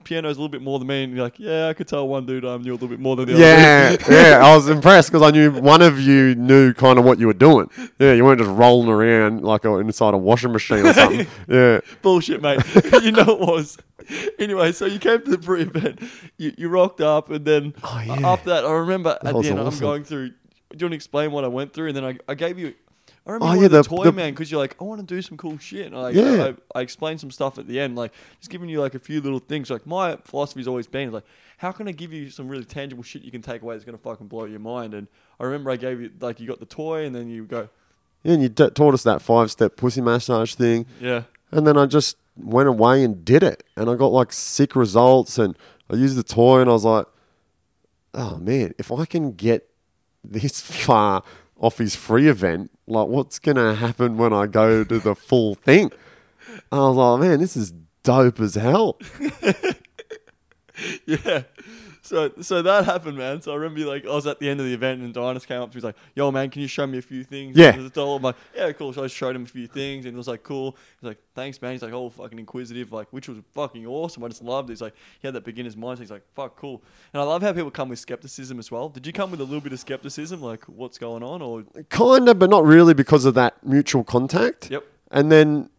[0.04, 1.04] Pierre knows a little bit more than me.
[1.04, 3.16] And you're like, yeah, I could tell one dude I knew a little bit more
[3.16, 3.42] than the other.
[3.42, 4.46] Yeah, yeah.
[4.46, 7.34] I was impressed because I knew one of you knew kind of what you were
[7.34, 7.68] doing.
[7.98, 11.26] Yeah, you weren't just rolling around like a, inside a washing machine or something.
[11.48, 11.80] Yeah.
[12.02, 12.60] Bullshit, mate.
[13.02, 13.78] you know it was.
[14.38, 16.00] Anyway, so you came to the pre event,
[16.38, 18.26] you, you rocked up, and then Oh, yeah.
[18.28, 20.30] after that, I remember at the end, I'm going through.
[20.30, 20.34] Do
[20.78, 21.88] you want to explain what I went through?
[21.88, 22.74] And then I, I gave you.
[23.28, 25.06] I remember Oh, yeah, the- the, toy the- man because you're like, I want to
[25.06, 25.86] do some cool shit.
[25.86, 26.52] And I, Yeah.
[26.74, 29.20] I, I explained some stuff at the end, like just giving you like a few
[29.20, 29.68] little things.
[29.70, 31.24] Like my philosophy's always been like,
[31.58, 33.98] how can I give you some really tangible shit you can take away that's gonna
[33.98, 34.94] fucking blow your mind?
[34.94, 37.68] And I remember I gave you like you got the toy, and then you go,
[38.22, 40.86] Yeah, and you d- taught us that five step pussy massage thing.
[41.00, 43.62] yeah, And then I just went away and did it.
[43.76, 45.36] And I got like sick results.
[45.38, 45.54] And
[45.90, 47.06] I used the toy and I was like,
[48.14, 49.68] oh man, if I can get
[50.24, 51.22] this far
[51.58, 52.70] off his free event.
[52.86, 55.90] Like, what's gonna happen when I go to the full thing?
[56.72, 58.98] I was like, man, this is dope as hell.
[61.06, 61.42] Yeah.
[62.08, 63.42] So so that happened, man.
[63.42, 65.60] So I remember like I was at the end of the event and Dainis came
[65.60, 67.56] up to me, he was like, Yo man, can you show me a few things?
[67.56, 67.74] Yeah.
[67.74, 68.92] And I am like, Yeah, cool.
[68.92, 70.76] So I showed him a few things and it was like cool.
[71.00, 71.72] He's like, Thanks man.
[71.72, 74.24] He's like, Oh fucking inquisitive, like which was fucking awesome.
[74.24, 74.72] I just loved it.
[74.72, 76.82] He's like he had that beginner's mind, so he's like, Fuck, cool.
[77.12, 78.88] And I love how people come with skepticism as well.
[78.88, 81.42] Did you come with a little bit of skepticism, like what's going on?
[81.42, 84.70] Or Kinda, but not really because of that mutual contact.
[84.70, 84.84] Yep.
[85.10, 85.70] And then,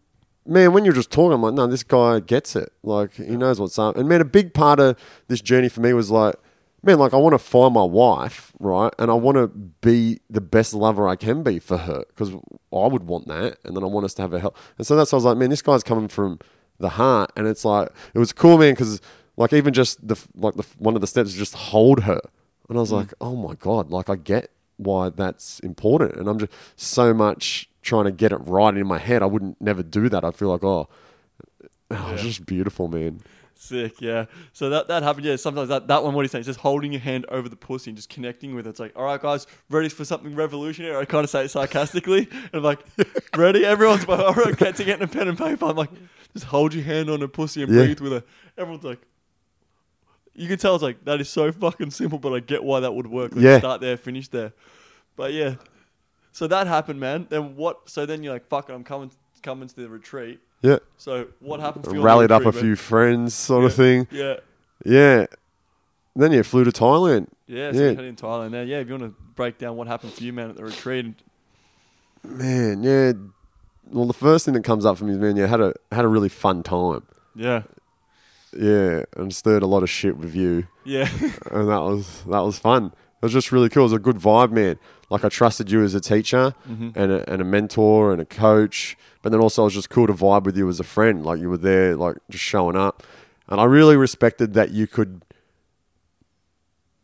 [0.46, 2.72] man, when you're just talking, I'm like, no, this guy gets it.
[2.82, 3.96] Like, he knows what's up.
[3.96, 4.98] And man, a big part of
[5.28, 6.34] this journey for me was like,
[6.82, 8.92] man, like I want to find my wife, right?
[8.98, 12.86] And I want to be the best lover I can be for her because I
[12.86, 13.58] would want that.
[13.64, 14.56] And then I want us to have a help.
[14.78, 16.38] And so that's why I was like, man, this guy's coming from
[16.78, 17.30] the heart.
[17.36, 19.00] And it's like, it was cool, man, because
[19.36, 22.20] like even just the, like the, one of the steps is just hold her.
[22.68, 22.98] And I was mm.
[22.98, 26.16] like, oh my God, like I get why that's important.
[26.16, 29.22] And I'm just so much trying to get it right in my head.
[29.22, 30.24] I wouldn't never do that.
[30.24, 30.88] I feel like, oh,
[31.90, 33.20] oh it's just beautiful, man.
[33.54, 34.24] Sick, yeah.
[34.54, 35.36] So that that happened, yeah.
[35.36, 37.90] Sometimes that, that one, what he's saying, is just holding your hand over the pussy
[37.90, 38.70] and just connecting with it.
[38.70, 40.96] It's like, all right, guys, ready for something revolutionary?
[40.96, 42.26] I kind of say it sarcastically.
[42.30, 42.80] and I'm like,
[43.36, 43.66] ready?
[43.66, 45.66] Everyone's like, all right, get to getting a pen and paper.
[45.66, 45.90] I'm like,
[46.32, 47.84] just hold your hand on the pussy and Yeah.
[47.84, 48.28] breathe with it.
[48.56, 49.00] Everyone's like,
[50.34, 52.94] you can tell it's like, that is so fucking simple, but I get why that
[52.94, 53.32] would work.
[53.34, 53.58] Like, Yeah.
[53.58, 54.54] Start there, finish there.
[55.16, 55.56] But yeah.
[56.32, 57.26] So that happened, man.
[57.28, 57.88] Then what?
[57.88, 59.10] So then you're like, fuck it, I'm coming,
[59.42, 60.40] coming to the retreat.
[60.62, 60.78] Yeah.
[60.96, 61.84] So what happened?
[61.84, 62.62] for you on the Rallied up a retreat, man?
[62.64, 64.06] few friends, sort of thing.
[64.10, 64.36] Yeah.
[64.84, 65.26] Yeah.
[66.16, 67.28] Then you flew to Thailand.
[67.46, 67.94] Yeah, so Yeah.
[67.94, 68.62] to Thailand now.
[68.62, 71.04] Yeah, if you want to break down what happened for you, man, at the retreat.
[71.06, 71.14] And,
[72.22, 73.12] Man, yeah.
[73.90, 76.04] Well, the first thing that comes up for me is, man, yeah, had a had
[76.04, 77.02] a really fun time.
[77.34, 77.62] yeah,
[78.56, 81.08] Yeah, and stirred a lot of shit with you, yeah,
[81.50, 82.86] and that was that was fun.
[82.86, 83.82] It was just really cool.
[83.82, 84.78] It was a good vibe, man.
[85.10, 86.90] Like I trusted you as a teacher Mm-hmm.
[86.94, 90.06] and a, and a mentor and a coach, but then also it was just cool
[90.06, 91.24] to vibe with you as a friend.
[91.26, 93.02] Like you were there, like just showing up,
[93.48, 95.22] and I really respected that you could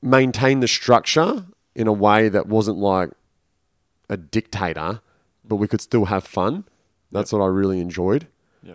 [0.03, 3.11] maintain the structure in a way that wasn't like
[4.09, 5.01] a dictator,
[5.45, 6.65] but we could still have fun.
[7.11, 8.29] That's what I really enjoyed.
[8.63, 8.75] yeah.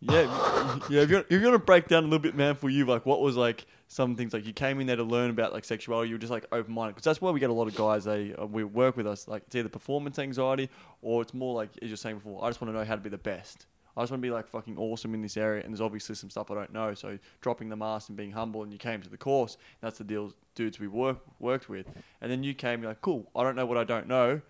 [0.00, 0.22] Yeah,
[0.88, 1.00] yeah.
[1.02, 3.20] If you're, if you're gonna break down a little bit, man, for you, like what
[3.20, 6.14] was like some things like you came in there to learn about like sexuality, you
[6.14, 8.04] were just like open minded because that's why we get a lot of guys.
[8.04, 10.68] They uh, we work with us like it's either performance anxiety
[11.00, 12.44] or it's more like as you're saying before.
[12.44, 13.66] I just want to know how to be the best.
[13.96, 16.30] I just want to be like fucking awesome in this area, and there's obviously some
[16.30, 16.94] stuff I don't know.
[16.94, 19.56] So dropping the mask and being humble, and you came to the course.
[19.80, 21.86] That's the deal, dudes we work worked with,
[22.20, 22.82] and then you came.
[22.82, 23.30] You're like, cool.
[23.34, 24.42] I don't know what I don't know.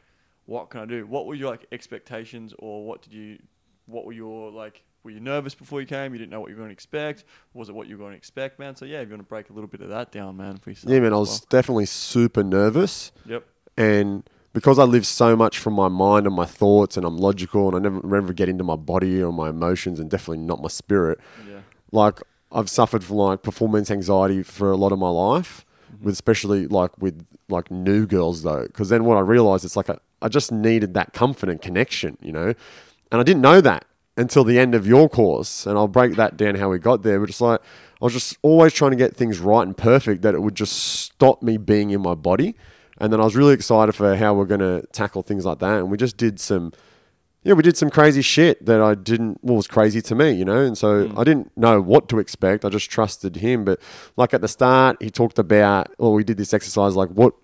[0.47, 1.07] What can I do?
[1.07, 3.39] What were your like expectations, or what did you?
[3.87, 4.83] What were your like?
[5.05, 6.13] Were you nervous before you came?
[6.13, 7.25] You didn't know what you were going to expect.
[7.55, 8.77] Was it what you were going to expect, man?
[8.77, 10.71] So yeah, if you want to break a little bit of that down, man, for
[10.71, 10.93] yourself.
[10.93, 13.13] Yeah, man, I as was definitely super nervous.
[13.27, 13.45] Yep.
[13.77, 17.69] and because I live so much from my mind and my thoughts, and I'm logical,
[17.69, 20.69] and I never never get into my body or my emotions, and definitely not my
[20.69, 21.21] spirit.
[21.49, 21.61] Yeah.
[21.93, 26.05] Like I've suffered from like performance anxiety for a lot of my life, mm-hmm.
[26.05, 29.89] with especially like with like new girls though, because then what I realized it's like
[29.89, 32.55] a, I just needed that comfort and connection, you know,
[33.13, 33.85] and I didn't know that
[34.19, 37.21] until the end of your course, and I'll break that down how we got there.
[37.21, 37.61] But it's like
[38.01, 40.75] I was just always trying to get things right and perfect that it would just
[40.75, 42.55] stop me being in my body.
[43.01, 45.79] And then I was really excited for how we're going to tackle things like that.
[45.79, 46.73] And we just did some,
[47.45, 50.45] yeah, we did some crazy shit that I didn't, well, was crazy to me, you
[50.45, 50.65] know?
[50.65, 51.19] And so mm.
[51.19, 52.65] I didn't know what to expect.
[52.65, 53.65] I just trusted him.
[53.65, 53.81] But
[54.17, 57.35] like at the start, he talked about, well, we did this exercise like, what,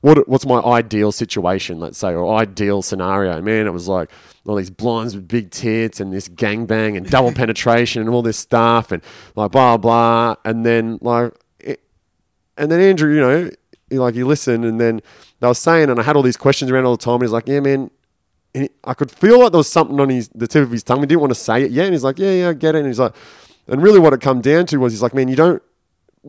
[0.00, 3.40] what, what's my ideal situation, let's say, or ideal scenario?
[3.42, 4.10] Man, it was like
[4.46, 8.36] all these blondes with big tits and this gangbang and double penetration and all this
[8.36, 9.02] stuff and
[9.34, 10.36] like blah, blah.
[10.44, 11.80] And then like, it,
[12.56, 13.50] and then Andrew, you know,
[13.90, 15.00] he like he listened, and then
[15.40, 17.14] they were saying, and I had all these questions around all the time.
[17.14, 17.90] And he's like, "Yeah, man."
[18.54, 20.82] And he- I could feel like there was something on his the tip of his
[20.82, 21.00] tongue.
[21.00, 22.80] He didn't want to say it yet, and he's like, "Yeah, yeah, I get it."
[22.80, 23.14] And he's like,
[23.66, 25.62] and really, what it come down to was, he's like, "Man, you don't."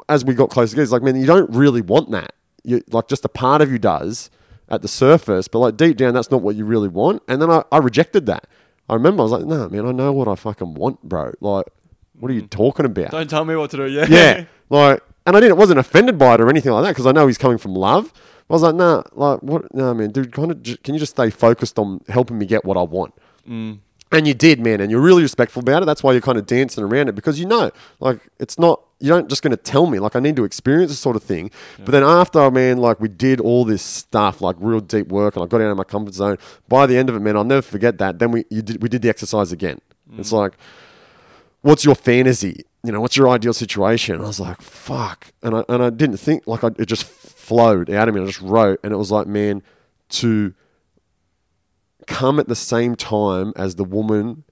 [0.08, 2.34] As we got closer together, he's like, "Man, you don't really want that.
[2.64, 4.30] You like just a part of you does
[4.70, 7.50] at the surface, but like deep down, that's not what you really want." And then
[7.50, 8.48] I, I rejected that.
[8.88, 11.34] I remember I was like, "No, man, I know what I fucking want, bro.
[11.42, 11.66] Like,
[12.20, 13.88] what are you talking about?" Don't tell me what to do.
[13.88, 14.06] Yeah.
[14.10, 17.12] yeah, like, and I didn't wasn't offended by it or anything like that because I
[17.12, 18.14] know he's coming from love.
[18.50, 19.74] I was like, nah, like, what?
[19.76, 22.78] No, man, dude, kind of, can you just stay focused on helping me get what
[22.78, 23.14] I want?
[23.48, 23.80] Mm.
[24.12, 25.86] And you did, man, and you're really respectful about it.
[25.86, 27.70] That's why you're kind of dancing around it because you know,
[28.00, 28.82] like, it's not.
[29.02, 31.24] You don't just going to tell me, like, I need to experience this sort of
[31.24, 31.52] thing.
[31.78, 35.44] But then after, man, like, we did all this stuff, like, real deep work, and
[35.44, 36.38] I got out of my comfort zone.
[36.68, 38.20] By the end of it, man, I'll never forget that.
[38.20, 39.80] Then we you did we did the exercise again.
[40.10, 40.22] Mm-hmm.
[40.22, 40.54] It's like,
[41.62, 42.66] what's your fantasy?
[42.84, 44.16] You know, what's your ideal situation?
[44.16, 45.28] And I was like, fuck.
[45.44, 48.22] And I, and I didn't think, like, I, it just flowed out of me.
[48.22, 49.62] I just wrote, and it was like, man,
[50.10, 50.54] to
[52.10, 54.44] come at the same time as the woman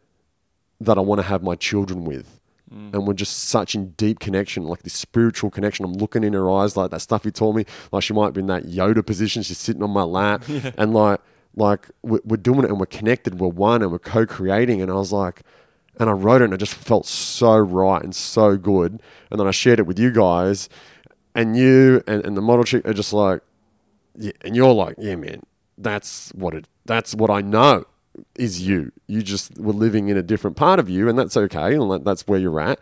[0.80, 2.40] that I want to have my children with.
[2.74, 2.94] Mm.
[2.94, 5.84] And we're just such in deep connection, like this spiritual connection.
[5.84, 7.66] I'm looking in her eyes, like that stuff you told me.
[7.92, 9.42] Like she might be in that Yoda position.
[9.42, 10.44] She's sitting on my lap,
[10.78, 11.20] and like,
[11.56, 13.40] like we're, we're doing it, and we're connected.
[13.40, 14.82] We're one, and we're co-creating.
[14.82, 15.42] And I was like,
[16.00, 19.02] and I wrote it, and it just felt so right and so good.
[19.32, 20.70] And then I shared it with you guys,
[21.34, 23.42] and you and, and the model chick are just like,
[24.16, 25.42] yeah, and you're like, yeah, man,
[25.78, 26.68] that's what it.
[26.88, 27.86] That's what I know
[28.36, 28.92] is you.
[29.06, 32.28] You just were living in a different part of you, and that's okay, and that's
[32.28, 32.80] where you're at.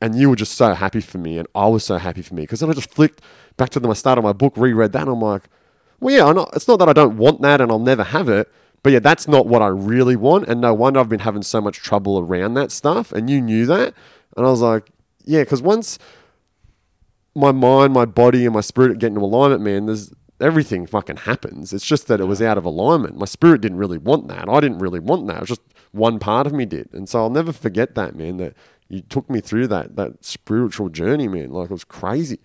[0.00, 2.42] And you were just so happy for me, and I was so happy for me
[2.42, 3.20] because then I just flicked
[3.56, 5.42] back to the start of my book, reread that, and I'm like,
[6.00, 8.50] well, yeah, not, it's not that I don't want that and I'll never have it,
[8.82, 10.48] but yeah, that's not what I really want.
[10.48, 13.12] And no wonder I've been having so much trouble around that stuff.
[13.12, 13.94] And you knew that,
[14.36, 14.90] and I was like,
[15.24, 15.98] yeah, because once
[17.34, 21.72] my mind, my body, and my spirit get into alignment, man, there's everything fucking happens.
[21.72, 23.16] It's just that it was out of alignment.
[23.16, 24.48] My spirit didn't really want that.
[24.48, 25.36] I didn't really want that.
[25.36, 26.88] It was just one part of me did.
[26.92, 28.54] And so I'll never forget that, man, that
[28.88, 31.50] you took me through that that spiritual journey, man.
[31.50, 32.38] Like it was crazy.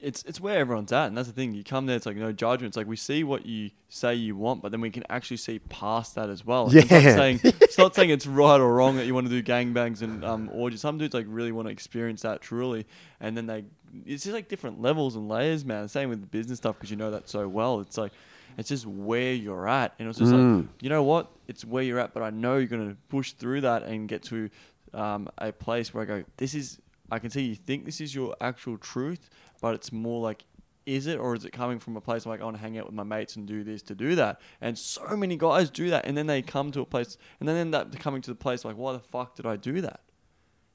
[0.00, 1.52] it's it's where everyone's at, and that's the thing.
[1.52, 2.70] You come there, it's like no judgment.
[2.70, 5.58] It's like we see what you say you want, but then we can actually see
[5.58, 6.70] past that as well.
[6.74, 7.14] It's not Yeah.
[7.16, 10.24] saying it's not saying it's right or wrong that you want to do gangbangs and
[10.24, 10.80] um orgies.
[10.80, 12.86] Some dudes like really want to experience that truly,
[13.20, 13.64] and then they
[14.06, 15.88] it's just like different levels and layers, man.
[15.88, 17.80] Same with the business stuff because you know that so well.
[17.80, 18.12] It's like
[18.58, 20.58] it's just where you're at, and it's just Mm.
[20.58, 23.62] like you know what, it's where you're at, but I know you're gonna push through
[23.62, 24.50] that and get to
[24.92, 26.78] um, a place where I go, this is.
[27.12, 30.44] I can see you think this is your actual truth, but it's more like,
[30.86, 32.86] is it or is it coming from a place like I want to hang out
[32.86, 34.40] with my mates and do this to do that?
[34.60, 37.56] And so many guys do that, and then they come to a place and then
[37.56, 40.00] end up coming to the place like, why the fuck did I do that?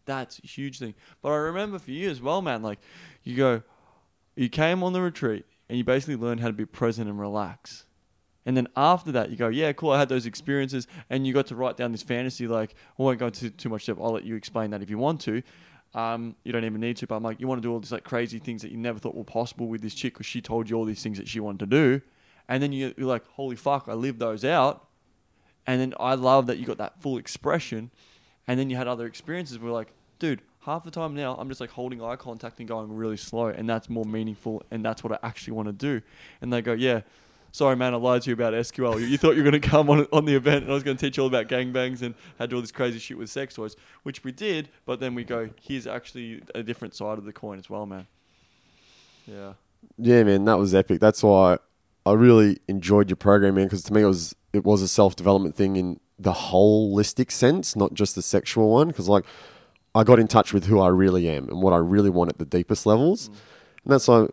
[0.05, 0.95] That's a huge thing.
[1.21, 2.61] But I remember for you as well, man.
[2.61, 2.79] Like,
[3.23, 3.63] you go,
[4.35, 7.85] you came on the retreat and you basically learned how to be present and relax.
[8.45, 9.89] And then after that, you go, yeah, cool.
[9.89, 12.47] I had those experiences, and you got to write down this fantasy.
[12.47, 13.99] Like, I won't go into too much depth.
[13.99, 15.41] I'll let you explain that if you want to.
[15.95, 17.07] Um, you don't even need to.
[17.07, 18.99] But I'm like, you want to do all these like crazy things that you never
[18.99, 21.39] thought were possible with this chick because she told you all these things that she
[21.39, 22.01] wanted to do,
[22.47, 24.87] and then you, you're like, holy fuck, I lived those out.
[25.65, 27.89] And then I love that you got that full expression,
[28.47, 31.61] and then you had other experiences where like, dude, half the time now I'm just
[31.61, 35.13] like holding eye contact and going really slow, and that's more meaningful, and that's what
[35.13, 36.01] I actually want to do.
[36.41, 37.01] And they go, yeah,
[37.51, 38.99] sorry man, I lied to you about SQL.
[38.99, 40.83] You, you thought you were going to come on on the event, and I was
[40.83, 43.17] going to teach you all about gangbangs and how to do all this crazy shit
[43.17, 44.69] with sex toys, which we did.
[44.85, 48.07] But then we go, here's actually a different side of the coin as well, man.
[49.25, 49.53] Yeah.
[49.97, 50.99] Yeah, man, that was epic.
[50.99, 51.57] That's why
[52.05, 55.15] I really enjoyed your program, man, because to me it was it was a self
[55.15, 58.87] development thing in the holistic sense, not just the sexual one.
[58.87, 59.25] Because like
[59.93, 62.37] I got in touch with who I really am and what I really want at
[62.37, 63.33] the deepest levels, mm.
[63.83, 64.27] and that's why,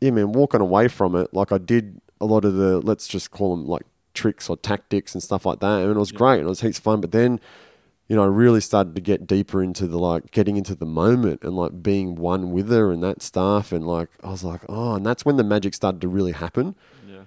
[0.00, 3.30] yeah, man, walking away from it, like I did a lot of the let's just
[3.30, 3.82] call them like
[4.14, 6.18] tricks or tactics and stuff like that, and it was Yeah.
[6.18, 7.00] great and it was heaps fun.
[7.00, 7.40] But then
[8.08, 11.42] you know, I really started to get deeper into the like getting into the moment
[11.42, 13.70] and like being one with her and that stuff.
[13.70, 16.74] And like, I was like, oh, and that's when the magic started to really happen.
[17.06, 17.24] Yeah.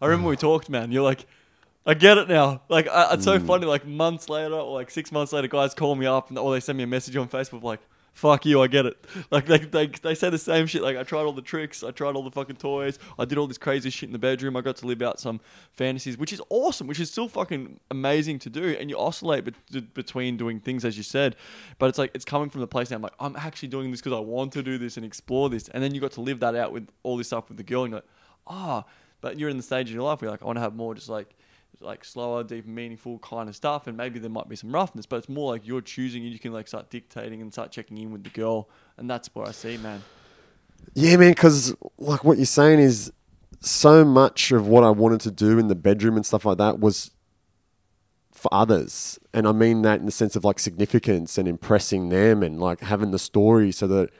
[0.00, 0.90] I remember we talked, man.
[0.90, 1.24] You're like,
[1.84, 2.62] I get it now.
[2.68, 3.66] Like, I, it's so funny.
[3.66, 6.60] Like months later, or like six months later, guys call me up and or they
[6.60, 7.80] send me a message on Facebook like,
[8.12, 10.80] "Fuck you, I get it." Like they they they say the same shit.
[10.82, 13.48] Like I tried all the tricks, I tried all the fucking toys, I did all
[13.48, 14.56] this crazy shit in the bedroom.
[14.56, 15.40] I got to live out some
[15.72, 18.76] fantasies, which is awesome, which is still fucking amazing to do.
[18.78, 21.34] And you oscillate bet- between doing things as you said,
[21.80, 22.96] but it's like it's coming from the place now.
[22.96, 25.68] I'm like, I'm actually doing this because I want to do this and explore this,
[25.70, 27.82] and then you got to live that out with all this stuff with the girl,
[27.82, 28.08] and you're like,
[28.46, 28.84] ah.
[29.20, 30.74] But you're in the stage in your life where you're like, I want to have
[30.74, 31.32] more just like
[31.82, 35.16] like slower, deep, meaningful kind of stuff, and maybe there might be some roughness, but
[35.16, 38.12] it's more like you're choosing and you can like start dictating and start checking in
[38.12, 40.02] with the girl, and that's what I see, man.
[40.94, 43.12] Yeah, man, because like what you're saying is
[43.60, 46.80] so much of what I wanted to do in the bedroom and stuff like that
[46.80, 47.12] was
[48.32, 49.18] for others.
[49.32, 52.80] And I mean that in the sense of like significance and impressing them and like
[52.80, 54.10] having the story so that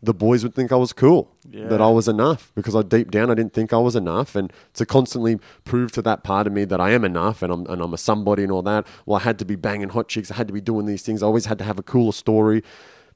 [0.00, 1.34] the boys would think I was cool,
[1.68, 4.36] that I was enough because I deep down I didn't think I was enough.
[4.36, 7.66] And to constantly prove to that part of me that I am enough and I'm,
[7.66, 10.30] and I'm a somebody and all that, well, I had to be banging hot chicks.
[10.30, 11.22] I had to be doing these things.
[11.22, 12.62] I always had to have a cooler story.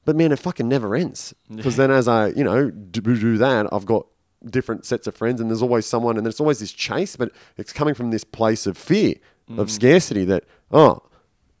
[0.03, 1.33] But man, it fucking never ends.
[1.53, 4.05] Because then as I, you know, do, do that, I've got
[4.45, 7.71] different sets of friends and there's always someone and there's always this chase, but it's
[7.71, 9.15] coming from this place of fear,
[9.57, 9.69] of mm.
[9.69, 11.01] scarcity that, oh,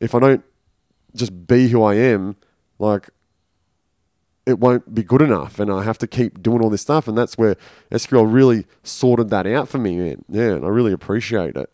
[0.01, 0.43] if I don't
[1.15, 2.35] just be who I am,
[2.77, 3.09] like
[4.45, 7.07] it won't be good enough and I have to keep doing all this stuff.
[7.07, 7.55] And that's where
[7.91, 10.25] SQL really sorted that out for me, man.
[10.27, 11.69] Yeah, and I really appreciate it.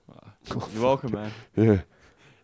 [0.73, 1.31] You're welcome, man.
[1.55, 1.81] Yeah.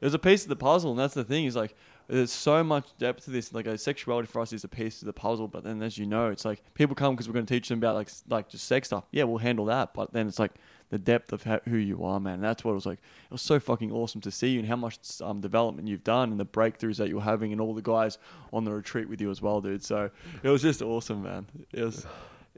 [0.01, 1.75] It was a piece of the puzzle, and that's the thing is like
[2.07, 3.51] There's so much depth to this.
[3.53, 6.29] Like, sexuality for us is a piece of the puzzle, but then as you know,
[6.29, 8.89] it's like people come because we're going to teach them about like like just sex
[8.89, 9.05] stuff.
[9.11, 10.51] Yeah, we'll handle that, but then it's like
[10.89, 12.41] the depth of how, who you are, man.
[12.41, 12.99] That's what it was like.
[12.99, 16.31] It was so fucking awesome to see you and how much um, development you've done
[16.31, 18.17] and the breakthroughs that you're having and all the guys
[18.53, 19.83] on the retreat with you as well, dude.
[19.83, 20.09] So
[20.43, 21.47] it was just awesome, man.
[21.73, 22.05] It was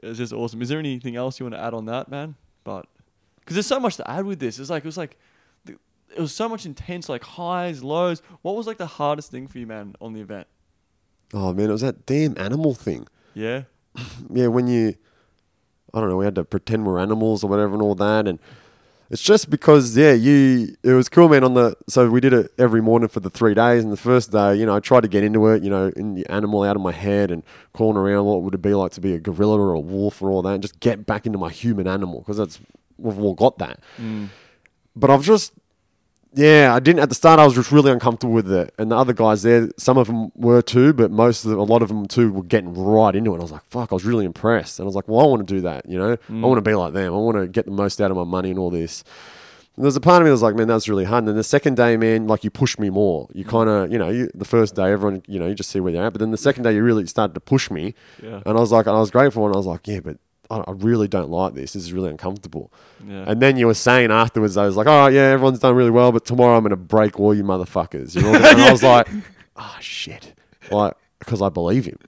[0.02, 0.62] it was just awesome.
[0.62, 2.36] Is there anything else you want to add on that, man?
[2.64, 2.86] But
[3.40, 4.58] because there's so much to add with this.
[4.58, 5.16] It's like it was like
[6.16, 8.22] it was so much intense, like highs, lows.
[8.42, 10.46] What was like the hardest thing for you, man, on the event?
[11.32, 13.06] Oh man, it was that damn animal thing.
[13.34, 13.62] Yeah,
[14.30, 14.94] yeah, when you,
[15.94, 18.38] I don't know, we had to pretend we're animals or whatever and all that, and
[19.10, 21.42] it's just because yeah, you, it was cool, man.
[21.42, 24.32] On the so we did it every morning for the three days, and the first
[24.32, 26.76] day, you know, I tried to get into it, you know, in the animal out
[26.76, 29.58] of my head and crawling around what would it be like to be a gorilla
[29.58, 32.36] or a wolf or all that, and just get back into my human animal because
[32.36, 32.60] that's
[32.98, 33.80] we've all got that.
[33.98, 34.28] Mm.
[34.94, 35.52] But I've just
[36.34, 37.40] yeah, I didn't at the start.
[37.40, 40.30] I was just really uncomfortable with it, and the other guys there, some of them
[40.34, 43.34] were too, but most of them, a lot of them too, were getting right into
[43.34, 43.38] it.
[43.38, 45.46] I was like, "Fuck!" I was really impressed, and I was like, "Well, I want
[45.46, 45.88] to do that.
[45.88, 46.40] You know, I mm.
[46.42, 47.12] want to be like them.
[47.12, 49.04] I want to get the most out of my money and all this."
[49.76, 51.36] And there's a part of me that was like, "Man, that's really hard." And then
[51.36, 53.28] the second day, man, like you pushed me more.
[53.32, 53.48] You mm.
[53.48, 55.92] kind of, you know, you, the first day, everyone, you know, you just see where
[55.92, 58.42] they're at, but then the second day, you really started to push me, Yeah.
[58.44, 60.18] and I was like, and I was grateful, and I was like, "Yeah, but."
[60.50, 61.72] I I really don't like this.
[61.74, 62.72] This is really uncomfortable.
[63.06, 63.24] yeah.
[63.26, 66.12] And then you were saying afterwards, I was like, oh, yeah, everyone's done really well,
[66.12, 68.14] but tomorrow I'm going to break all you motherfuckers.
[68.14, 68.44] You know I mean?
[68.44, 69.08] And I was like,
[69.56, 70.34] oh, shit.
[70.70, 71.98] Like, because I believe him.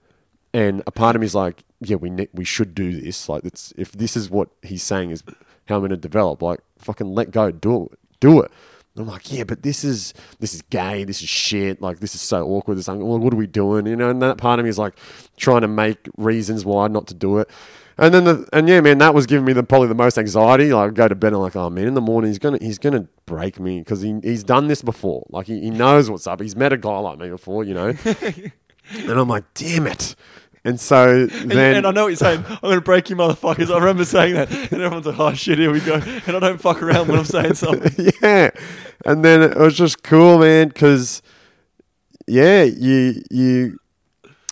[0.53, 3.29] And a part of me is like, yeah, we ne- we should do this.
[3.29, 5.23] Like, it's, if this is what he's saying is
[5.69, 7.99] how I'm going to develop, like, fucking let go, do it.
[8.21, 8.51] Do it.
[8.97, 11.05] And I'm like, yeah, but this is this is gay.
[11.05, 11.81] This is shit.
[11.81, 12.77] Like, this is so awkward.
[12.77, 13.87] This, well, what are we doing?
[13.87, 14.97] You know, and that part of me is like
[15.37, 17.49] trying to make reasons why not to do it.
[18.01, 20.73] And then the and yeah, man, that was giving me the probably the most anxiety.
[20.73, 22.59] Like I go to bed and I'm like, oh man, in the morning he's gonna
[22.61, 25.27] he's gonna break me because he he's done this before.
[25.29, 26.41] Like he, he knows what's up.
[26.41, 27.95] He's met a guy like me before, you know.
[28.05, 30.17] and I'm like, damn it.
[30.65, 32.45] And so And, then and I know what you're saying.
[32.47, 33.75] I'm going to break you, motherfuckers.
[33.75, 36.61] I remember saying that, and everyone's like, "Oh shit, here we go." And I don't
[36.61, 38.13] fuck around when I'm saying something.
[38.23, 38.51] yeah.
[39.07, 41.23] And then it was just cool, man, because
[42.27, 43.80] yeah, you you.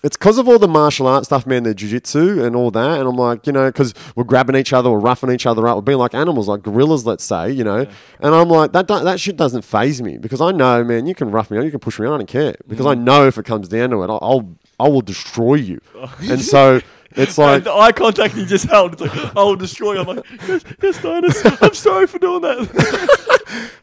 [0.05, 3.01] It's because of all the martial arts stuff, man, the jiu-jitsu and all that.
[3.01, 5.77] And I'm like, you know, because we're grabbing each other, we're roughing each other up,
[5.77, 7.85] we're being like animals, like gorillas, let's say, you know.
[8.21, 11.33] And I'm like, that that shit doesn't phase me because I know, man, you can
[11.33, 13.03] rough me up, you can push me around, I don't care because I mm.
[13.03, 15.81] know if it comes down to it, I'll, I'll I will destroy you.
[15.97, 16.17] Oh.
[16.23, 16.81] and so
[17.13, 20.01] it's like, and the eye contact he just held, it's like, "I will destroy." you."
[20.01, 23.29] I'm like, "Yes, yes, I'm sorry for doing that."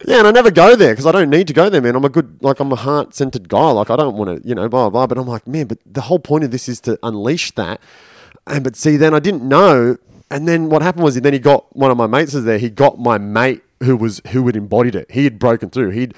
[0.06, 1.96] Yeah, and I never go there because I don't need to go there, man.
[1.96, 3.72] I'm a good, like, I'm a heart centered guy.
[3.72, 5.06] Like, I don't want to, you know, blah, blah, blah.
[5.08, 7.80] But I'm like, man, but the whole point of this is to unleash that.
[8.46, 9.96] And, but see, then I didn't know.
[10.30, 12.58] And then what happened was, then he got one of my mates was there.
[12.58, 15.10] He got my mate who was, who had embodied it.
[15.10, 15.90] He had broken through.
[15.90, 16.14] He'd,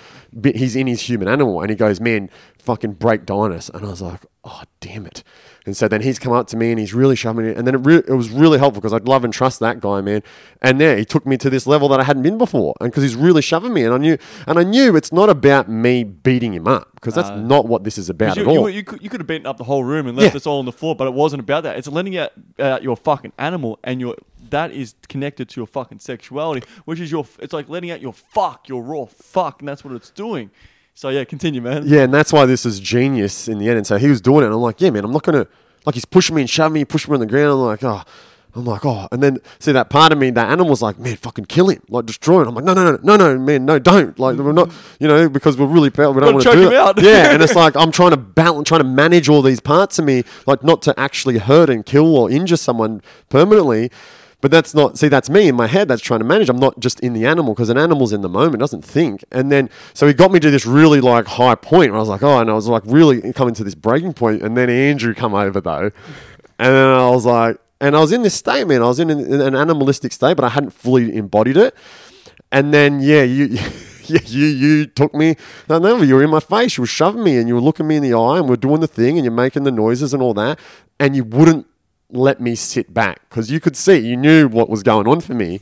[0.54, 1.62] he's in his human animal.
[1.62, 2.28] And he goes, man,
[2.58, 3.70] fucking break Dainis.
[3.72, 5.24] And I was like, oh, damn it.
[5.68, 7.58] And so then he's come up to me and he's really shoving it.
[7.58, 10.00] And then it, re- it was really helpful because I'd love and trust that guy,
[10.00, 10.22] man.
[10.62, 12.74] And yeah, he took me to this level that I hadn't been before.
[12.80, 13.84] And because he's really shoving me.
[13.84, 14.16] And I knew,
[14.46, 17.98] and I knew it's not about me beating him up because that's not what this
[17.98, 18.70] is about you, at all.
[18.70, 20.38] you, you could, you could have beaten up the whole room and left Yeah.
[20.38, 21.76] us all on the floor, but it wasn't about that.
[21.76, 24.16] It's letting out uh, your fucking animal, and your
[24.48, 27.26] that is connected to your fucking sexuality, which is your.
[27.40, 30.50] It's like letting out your fuck, your raw fuck, and that's what it's doing.
[30.98, 31.84] So yeah, continue, man.
[31.86, 33.76] Yeah, and that's why this is genius in the end.
[33.76, 35.46] And so he was doing it, and I'm like, yeah, man, I'm not gonna
[35.86, 37.52] like he's pushing me and shoving me, pushing me on the ground.
[37.52, 38.02] I'm like, oh,
[38.56, 41.44] I'm like, oh, and then see that part of me, that animal's like, man, fucking
[41.44, 42.48] kill him, like destroy him.
[42.48, 44.18] I'm like, no, no, no, no, no, man, no, don't.
[44.18, 46.14] Like we're not, you know, because we're really powerful.
[46.14, 47.00] We don't want to do him out.
[47.00, 50.04] Yeah, and it's like I'm trying to balance, trying to manage all these parts of
[50.04, 53.92] me, like not to actually hurt and kill or injure someone permanently.
[54.40, 56.48] But that's not, see, that's me in my head that's trying to manage.
[56.48, 59.24] I'm not just in the animal because an animal's in the moment, doesn't think.
[59.32, 62.08] And then, so he got me to this really like high point where I was
[62.08, 64.42] like, oh, and I was like really coming to this breaking point.
[64.42, 65.90] And then Andrew come over though.
[66.60, 68.82] And then I was like, and I was in this state, man.
[68.82, 71.74] I was in an, an animalistic state, but I hadn't fully embodied it.
[72.52, 73.58] And then, yeah, you.
[74.10, 75.36] Yeah, you you took me.
[75.68, 76.78] No, no, you were in my face.
[76.78, 78.80] You were shoving me, and you were looking me in the eye, and we're doing
[78.80, 80.58] the thing, and you're making the noises and all that,
[80.98, 81.66] and you wouldn't
[82.10, 85.34] let me sit back because you could see, you knew what was going on for
[85.34, 85.60] me,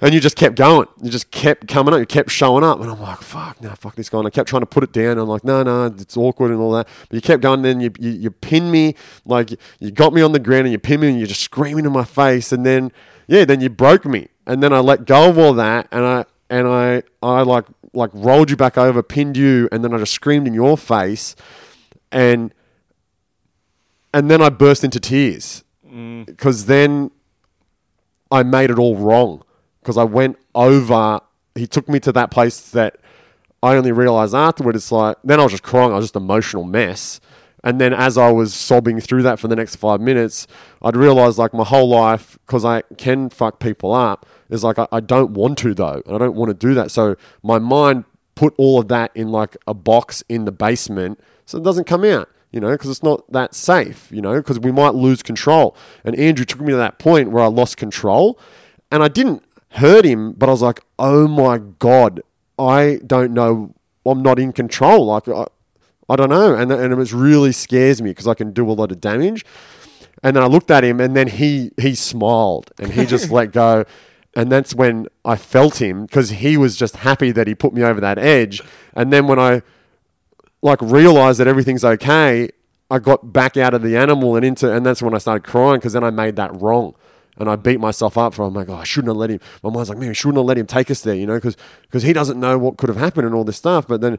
[0.00, 0.88] and you just kept going.
[1.00, 2.00] You just kept coming up.
[2.00, 4.18] You kept showing up, and I'm like, fuck, no, fuck this guy.
[4.18, 5.16] And I kept trying to put it down.
[5.16, 6.88] I'm like, no, no, it's awkward and all that.
[7.08, 7.62] But you kept going.
[7.62, 10.78] Then you, you you pinned me, like you got me on the ground, and you
[10.78, 12.50] pinned me, and you're just screaming in my face.
[12.50, 12.90] And then
[13.28, 16.24] yeah, then you broke me, and then I let go of all that, and I
[16.50, 20.12] and I I like like rolled you back over, pinned you, and then I just
[20.12, 21.36] screamed in your face,
[22.10, 22.52] and
[24.12, 26.26] and then I burst into tears mm.
[26.26, 27.10] because then
[28.30, 29.42] I made it all wrong
[29.80, 31.20] because I went over.
[31.54, 32.96] He took me to that place that
[33.62, 35.92] I only realized afterward, it's like, then I was just crying.
[35.92, 37.20] I was just an emotional mess.
[37.64, 40.48] And then as I was sobbing through that for the next five minutes,
[40.82, 44.88] I'd realized like my whole life, because I can fuck people up, is like I,
[44.90, 46.02] I don't want to though.
[46.04, 46.90] And I don't want to do that.
[46.90, 48.04] So my mind
[48.34, 52.04] put all of that in like a box in the basement so it doesn't come
[52.04, 55.74] out, you know, because it's not that safe, you know, because we might lose control.
[56.04, 58.38] And Andrew took me to that point where I lost control
[58.90, 62.20] and I didn't hurt him, but I was like, oh my God,
[62.58, 63.74] I don't know.
[64.04, 65.06] I'm not in control.
[65.06, 65.46] Like, I,
[66.08, 66.54] I don't know.
[66.54, 69.46] And, and it really scares me because I can do a lot of damage.
[70.22, 73.52] And then I looked at him and then he, he smiled and he just let
[73.52, 73.84] go.
[74.34, 77.82] And that's when I felt him because he was just happy that he put me
[77.82, 78.62] over that edge.
[78.94, 79.60] And then when I
[80.62, 82.48] like realized that everything's okay,
[82.90, 85.76] I got back out of the animal and into, and that's when I started crying
[85.76, 86.94] because then I made that wrong.
[87.38, 89.40] And I beat myself up for, I'm like, oh, I shouldn't have let him.
[89.62, 92.02] My mind's like, man, we shouldn't have let him take us there, you know, because
[92.02, 93.88] he doesn't know what could have happened and all this stuff.
[93.88, 94.18] But then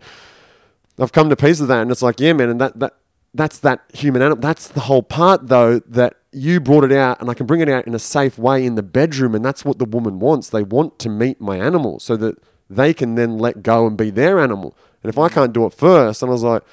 [0.99, 2.95] I've come to peace with that, and it's like, yeah, man, and that that
[3.35, 4.39] that's that human animal.
[4.39, 7.69] That's the whole part, though, that you brought it out, and I can bring it
[7.69, 10.49] out in a safe way in the bedroom, and that's what the woman wants.
[10.49, 12.37] They want to meet my animal so that
[12.67, 14.75] they can then let go and be their animal.
[15.03, 16.63] And if I can't do it first, and I was like,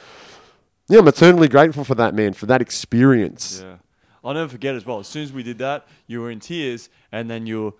[0.89, 3.63] yeah, I'm eternally grateful for that, man, for that experience.
[3.63, 3.77] Yeah.
[4.25, 4.99] I'll never forget as well.
[4.99, 7.75] As soon as we did that, you were in tears, and then you're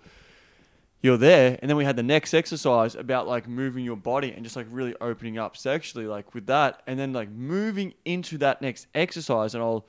[1.03, 4.43] you're there, and then we had the next exercise about like moving your body and
[4.43, 8.61] just like really opening up sexually, like with that, and then like moving into that
[8.61, 9.85] next exercise, and I'll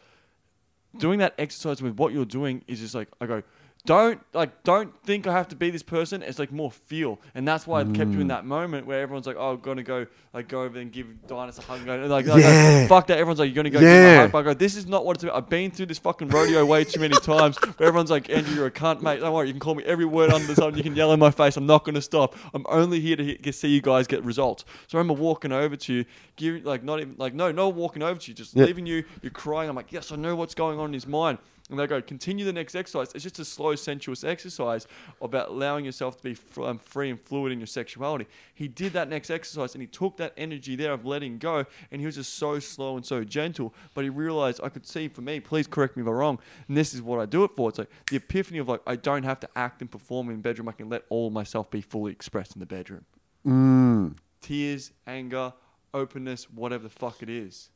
[0.98, 3.42] doing that exercise with what you're doing is just like I go,
[3.84, 6.22] don't like don't think I have to be this person.
[6.22, 8.28] It's like more feel, and that's why I kept you in hmm.
[8.28, 11.58] that moment where everyone's like, "Oh, I'm gonna go like go over and give Dainis
[11.58, 12.86] a hug." And go, like, like, Yeah.
[12.86, 13.18] fuck that.
[13.18, 14.22] Everyone's like, "You're gonna go give him Yeah.
[14.22, 15.36] a hug." I go, "This is not what it's about.
[15.36, 18.66] I've been through this fucking rodeo way too many times." Where everyone's like, "Andrew, you're
[18.66, 19.18] a cunt, mate.
[19.18, 19.48] Don't worry.
[19.48, 20.76] You can call me every word under the sun.
[20.76, 21.56] You can yell in my face.
[21.56, 22.36] I'm not gonna stop.
[22.54, 25.74] I'm only here to he- see you guys get results." So I remember walking over
[25.74, 26.04] to you,
[26.36, 28.66] give like not even like no, no walking over to you, just Yeah.
[28.66, 29.02] leaving you.
[29.22, 29.68] You're crying.
[29.68, 31.38] I'm like, "Yes, I know what's going on in his mind."
[31.72, 33.12] And they go, continue the next exercise.
[33.14, 34.86] It's just a slow, sensuous exercise
[35.22, 38.26] about allowing yourself to be f- um, free and fluid in your sexuality.
[38.54, 42.00] He did that next exercise and he took that energy there of letting go and
[42.02, 43.72] he was just so slow and so gentle.
[43.94, 46.76] But he realized, I could see for me, please correct me if I'm wrong, and
[46.76, 47.70] this is what I do it for.
[47.70, 50.68] It's like the epiphany of like, I don't have to act and perform in bedroom.
[50.68, 53.06] I can let all myself be fully expressed in the bedroom.
[53.46, 55.54] Mm, Tears, anger,
[55.94, 57.70] openness, whatever the fuck it is.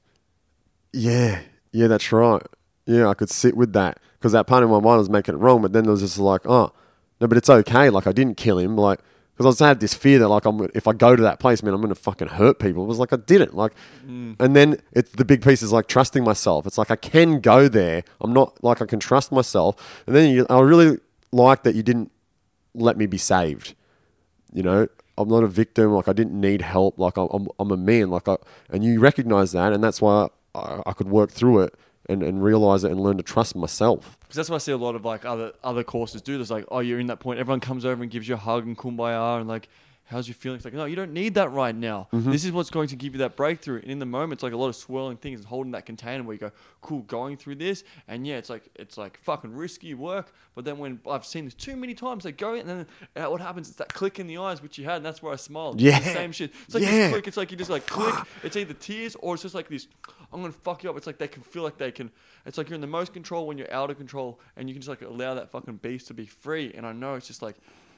[0.92, 1.40] yeah,
[1.72, 2.42] yeah, that's right.
[2.86, 5.38] Yeah, I could sit with that because that part of my mind was making it
[5.38, 5.60] wrong.
[5.60, 6.72] But then there was just like, oh,
[7.20, 7.90] no, but it's okay.
[7.90, 8.76] Like I didn't kill him.
[8.76, 9.00] Like
[9.36, 11.62] because I was had this fear that like I'm if I go to that place,
[11.62, 12.84] man, I'm gonna fucking hurt people.
[12.84, 13.54] It was like I didn't.
[13.54, 13.72] Like,
[14.06, 14.34] mm.
[14.40, 16.66] and then it's the big piece is like trusting myself.
[16.66, 18.02] It's like I can go there.
[18.22, 20.02] I'm not like I can trust myself.
[20.06, 20.98] And then you, I really
[21.32, 22.10] like that you didn't
[22.74, 23.74] let me be saved.
[24.54, 25.92] You know, I'm not a victim.
[25.92, 26.98] Like I didn't need help.
[26.98, 28.08] Like I'm, I'm, I'm a man.
[28.08, 28.36] Like I,
[28.70, 31.74] and you recognize that, and that's why I, I could work through it
[32.08, 34.16] and, and realize it and learn to trust myself.
[34.20, 36.50] Because that's why I see a lot of like other other courses do this.
[36.50, 37.38] Like, oh, you're in that point.
[37.38, 39.68] Everyone comes over and gives you a hug and kumbaya and like,
[40.06, 40.64] how's your feelings?
[40.64, 42.08] Like, no, you don't need that right now.
[42.12, 43.80] This is what's going to give you that breakthrough.
[43.82, 46.22] And in the moment, it's like a lot of swirling things and holding that container
[46.22, 47.84] where you go, cool, going through this.
[48.08, 50.32] And yeah, it's like it's like fucking risky work.
[50.54, 53.30] But then when I've seen this too many times, they go in and then uh,
[53.30, 53.68] what happens?
[53.68, 55.80] It's that click in the eyes which you had, and that's where I smiled.
[55.80, 55.98] Yeah.
[56.00, 56.52] same shit.
[56.64, 57.10] It's like Yeah.
[57.10, 57.26] click.
[57.28, 58.14] It's like you just like click.
[58.42, 59.88] It's either tears or it's just like this.
[60.32, 60.96] I'm gonna fuck you up.
[60.96, 62.10] It's like they can feel like they can.
[62.46, 64.80] It's like you're in the most control when you're out of control, and you can
[64.82, 66.72] just like allow that fucking beast to be free.
[66.76, 67.56] And I know it's just like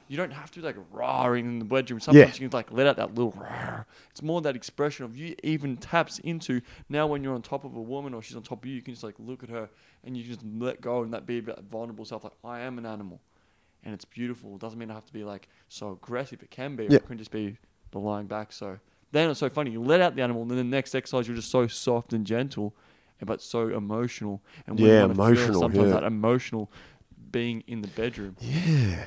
[0.09, 1.99] you don't have to be like roaring in the bedroom.
[2.01, 2.43] Sometimes Yeah.
[2.43, 3.31] you can like let out that little.
[3.31, 3.85] roar.
[4.09, 7.75] It's more that expression of you even taps into now when you're on top of
[7.75, 8.75] a woman or she's on top of you.
[8.75, 9.69] You can just like look at her
[10.03, 12.23] and you just let go and that be that vulnerable self.
[12.25, 13.21] Like I am an animal,
[13.83, 14.55] and it's beautiful.
[14.55, 16.41] It doesn't mean I have to be like so aggressive.
[16.43, 16.85] It can be.
[16.85, 16.95] Yeah.
[16.95, 17.57] it can just be
[17.91, 18.51] the lying back.
[18.51, 18.79] So
[19.11, 19.69] then it's so funny.
[19.71, 22.25] You let out the animal, and then the next exercise you're just so soft and
[22.25, 22.73] gentle,
[23.23, 24.41] but so emotional.
[24.65, 25.93] And Yeah, wanna feel emotional, Sometimes yeah.
[25.93, 26.71] that emotional
[27.31, 28.35] being in the bedroom.
[28.41, 29.05] Yeah.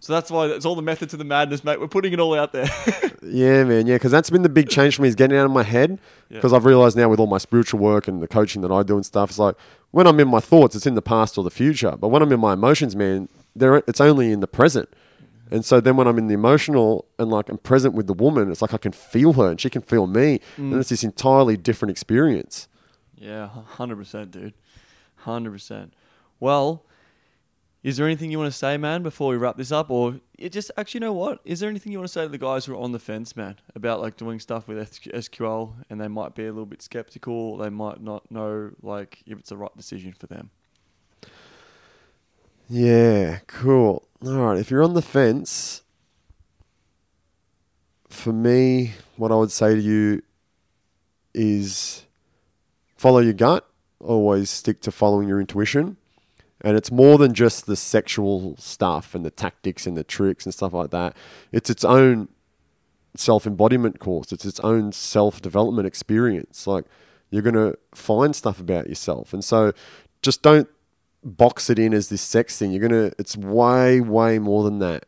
[0.00, 1.78] So that's why it's all the method to the madness, mate.
[1.78, 2.68] We're putting it all out there.
[3.22, 3.86] Yeah, man.
[3.86, 6.00] Yeah, because that's been the big change for me is getting out of my head.
[6.30, 6.38] Yeah.
[6.38, 8.96] Because I've realized now with all my spiritual work and the coaching that I do
[8.96, 9.56] and stuff, it's like
[9.90, 11.96] when I'm in my thoughts, it's in the past or the future.
[11.98, 14.88] But when I'm in my emotions, man, there it's only in the present.
[15.50, 18.50] And so then when I'm in the emotional and like I'm present with the woman,
[18.50, 20.72] it's like I can feel her and she can feel me, mm.
[20.72, 22.68] and it's this entirely different experience.
[23.16, 24.54] yeah, hundred percent, dude.
[25.16, 25.92] Hundred percent.
[26.40, 26.84] Well,
[27.82, 30.52] is there anything you want to say, man, before we wrap this up, or it
[30.52, 31.40] just actually, you know what?
[31.44, 33.34] Is there anything you want to say to the guys who are on the fence,
[33.34, 37.56] man, about like doing stuff with SQL, and they might be a little bit skeptical,
[37.56, 40.50] they might not know like if it's the right decision for them.
[42.68, 44.06] Yeah, cool.
[44.24, 45.82] All right, if you're on the fence,
[48.08, 50.22] for me, what I would say to you
[51.32, 52.04] is
[52.96, 53.66] follow your gut.
[54.00, 55.96] Always stick to following your intuition.
[56.62, 60.52] And it's more than just the sexual stuff and the tactics and the tricks and
[60.52, 61.16] stuff like that.
[61.52, 62.28] It's its own
[63.16, 66.66] self embodiment course, it's its own self development experience.
[66.66, 66.84] Like,
[67.30, 69.32] you're going to find stuff about yourself.
[69.32, 69.72] And so
[70.20, 70.68] just don't
[71.22, 72.72] box it in as this sex thing.
[72.72, 75.06] You're going to, it's way, way more than that.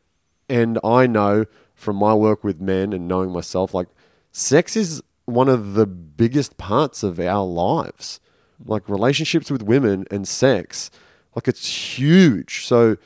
[0.48, 3.88] And I know from my work with men and knowing myself, like,
[4.30, 8.20] sex is one of the biggest parts of our lives.
[8.64, 10.90] Like, relationships with women and sex
[11.34, 11.66] like it's
[11.98, 12.66] huge.
[12.66, 12.96] So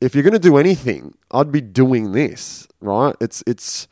[0.00, 3.14] if you're going to do anything, I'd be doing this, right?
[3.20, 3.86] It's it's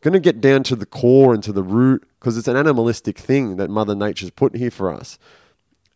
[0.00, 3.18] going to get down to the core and to the root because it's an animalistic
[3.18, 5.18] thing that Mother Nature's put here for us.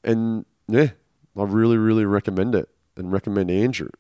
[0.03, 0.91] And yeah,
[1.37, 3.91] I really really recommend it and recommend Andrew.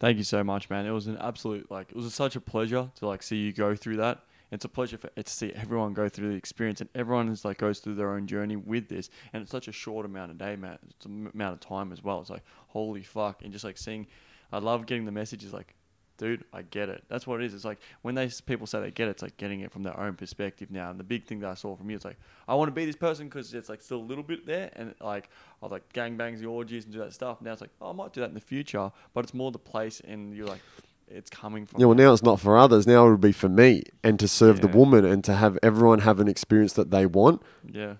[0.00, 0.86] Thank you so much, man.
[0.86, 3.74] It was an absolute like it was such a pleasure to like see you go
[3.74, 4.20] through that
[4.50, 7.58] it's a pleasure for, to see everyone go through the experience, and everyone is like
[7.58, 9.10] goes through their own journey with this.
[9.32, 10.78] And it's such a short amount of day, man.
[10.90, 12.20] It's an amount of time as well.
[12.20, 14.06] It's like holy fuck, and just like seeing,
[14.52, 15.74] I love getting the messages like,
[16.16, 17.02] dude, I get it.
[17.08, 17.54] That's what it is.
[17.54, 19.98] It's like when they people say they get it, it's like getting it from their
[19.98, 20.90] own perspective now.
[20.90, 22.84] And the big thing that I saw from you, it's like I want to be
[22.84, 25.30] this person because it's like still a little bit there, and like
[25.62, 27.40] I was like gang bangs the orgies, and do that stuff.
[27.40, 29.58] Now it's like oh, I might do that in the future, but it's more the
[29.58, 30.60] place, and you're like
[31.08, 31.80] it's coming from.
[31.80, 32.86] Yeah, well, now it's not for others.
[32.86, 34.62] Now it would be for me and to serve yeah.
[34.62, 37.42] the woman and to have everyone have an experience that they want.
[37.70, 37.94] Yeah.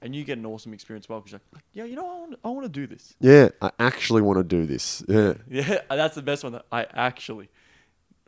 [0.00, 2.38] And you get an awesome experience well because you're like, yeah, you know, I want,
[2.44, 3.14] I want to do this.
[3.20, 5.02] Yeah, I actually want to do this.
[5.08, 5.34] Yeah.
[5.48, 6.52] Yeah, that's the best one.
[6.52, 7.48] That I actually,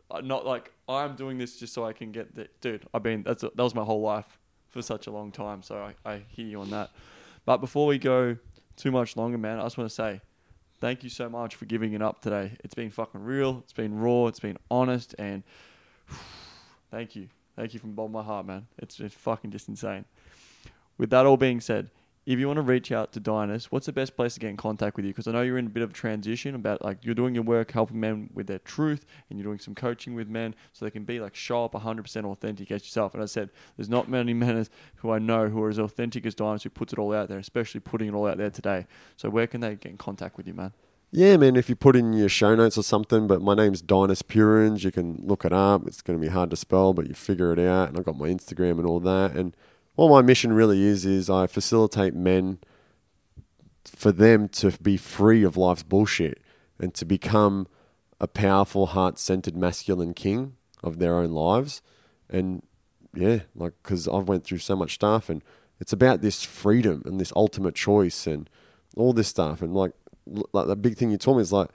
[0.09, 2.87] uh, not like I'm doing this just so I can get the dude.
[2.93, 5.61] I've been that's a, that was my whole life for such a long time.
[5.61, 6.89] So I, I hear you on that.
[7.45, 8.37] But before we go
[8.75, 10.21] too much longer, man, I just want to say
[10.79, 12.57] thank you so much for giving it up today.
[12.63, 13.59] It's been fucking real.
[13.63, 14.27] It's been raw.
[14.27, 15.15] It's been honest.
[15.17, 15.43] And
[16.91, 17.29] thank you.
[17.55, 18.67] Thank you from the bottom of my heart, man.
[18.77, 20.05] It's, it's fucking just insane.
[20.97, 21.89] With that all being said,
[22.27, 24.57] if you want to reach out to Dainis, what's the best place to get in
[24.57, 25.11] contact with you?
[25.11, 27.45] Because I know you're in a bit of a transition about like you're doing your
[27.45, 30.91] work helping men with their truth and you're doing some coaching with men so they
[30.91, 33.13] can be like show up 100% authentic as yourself.
[33.13, 34.67] And I said, there's not many men
[34.97, 37.39] who I know who are as authentic as Dainis who puts it all out there,
[37.39, 38.87] especially putting it all out there today.
[39.15, 40.73] So where can they get in contact with you, man?
[41.11, 44.21] Yeah, man, if you put in your show notes or something, but my name's Dainis
[44.21, 45.87] Purins, you can look it up.
[45.87, 47.87] It's going to be hard to spell, but you figure it out.
[47.87, 49.31] And I've got my Instagram and all that.
[49.31, 49.55] And
[49.97, 52.59] what my mission really is, is I facilitate men–
[53.95, 56.41] for them to be free of life's bullshit
[56.79, 57.67] and to become
[58.19, 61.81] a powerful, heart centered masculine king of their own lives.
[62.29, 62.63] And
[63.13, 65.43] yeah, like, because I've went through so much stuff and
[65.79, 68.49] it's about this freedom and this ultimate choice and
[68.95, 69.61] all this stuff.
[69.61, 69.93] And like,
[70.51, 71.69] like the big thing you told me is like,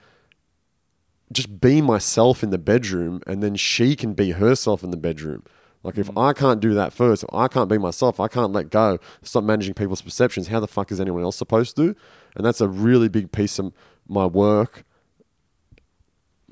[1.32, 5.44] just be myself in the bedroom and then she can be herself in the bedroom.
[5.83, 6.22] Like if mm.
[6.22, 9.74] I can't do that first, I can't be myself, I can't let go, stop managing
[9.74, 11.97] people's perceptions, how the fuck is anyone else supposed to?
[12.37, 13.72] And that's a really big piece of
[14.09, 14.85] my work.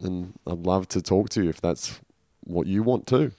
[0.02, 2.00] And I'd love to talk to you if that's
[2.44, 3.32] what you want to.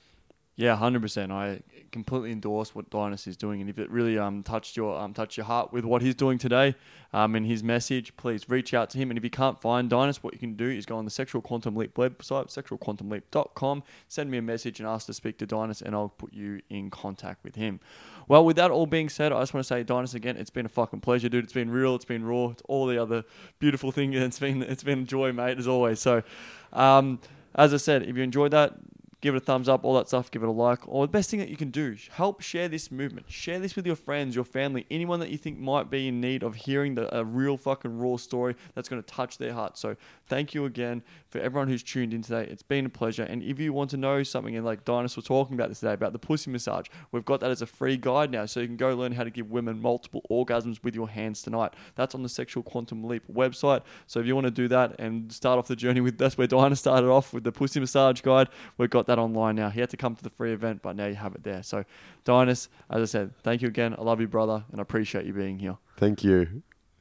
[0.56, 1.32] Yeah, hundred percent.
[1.32, 1.62] I
[1.92, 5.38] completely endorse what Dainis is doing, and if it really um, touched your um, touched
[5.38, 6.76] your heart with what he's doing today,
[7.14, 9.12] um, and his message, please reach out to him.
[9.12, 11.42] And if you can't find Dainis, what you can do is go on the Sexual
[11.42, 15.96] Quantum Leap website, sexualquantumleap.com, send me a message and ask to speak to Dainis, and
[15.96, 17.80] I'll put you in contact with him.
[18.28, 20.66] Well, with that all being said, I just want to say, Dainis, again, it's been
[20.66, 21.44] a fucking pleasure, dude.
[21.44, 23.24] It's been real, it's been raw, it's all the other
[23.60, 24.16] beautiful things.
[24.16, 26.00] It's been it's been joy, mate, as always.
[26.00, 26.24] So,
[26.72, 27.20] um,
[27.56, 28.76] as I said, if you enjoyed that,
[29.22, 30.80] give it a thumbs up, all that stuff, give it a like.
[30.88, 33.32] Or the best thing that you can do, help share this movement.
[33.32, 36.44] Share this with your friends, your family, anyone that you think might be in need
[36.44, 39.78] of hearing the, a real fucking raw story that's going to touch their heart.
[39.78, 39.96] So
[40.28, 42.48] thank you again for everyone who's tuned in today.
[42.50, 43.24] It's been a pleasure.
[43.24, 45.94] And if you want to know something, and like Dainis was talking about this today,
[45.94, 48.46] about the pussy massage, we've got that as a free guide now.
[48.48, 51.74] So you can go learn how to give women multiple orgasms with your hands tonight.
[51.96, 53.82] That's on the Sexual Quantum Leap website.
[54.08, 56.48] So if you want to do that and start off the journey with, that's where
[56.48, 58.50] Dainis started off with the pussy massage guide.
[58.78, 59.70] We've got that online now.
[59.70, 61.64] He had to come to the free event, but now you have it there.
[61.64, 61.84] So,
[62.26, 63.94] Dainis, as I said, thank you again.
[63.98, 65.78] I love you, brother, and I appreciate you being here.
[65.98, 66.64] Thank you.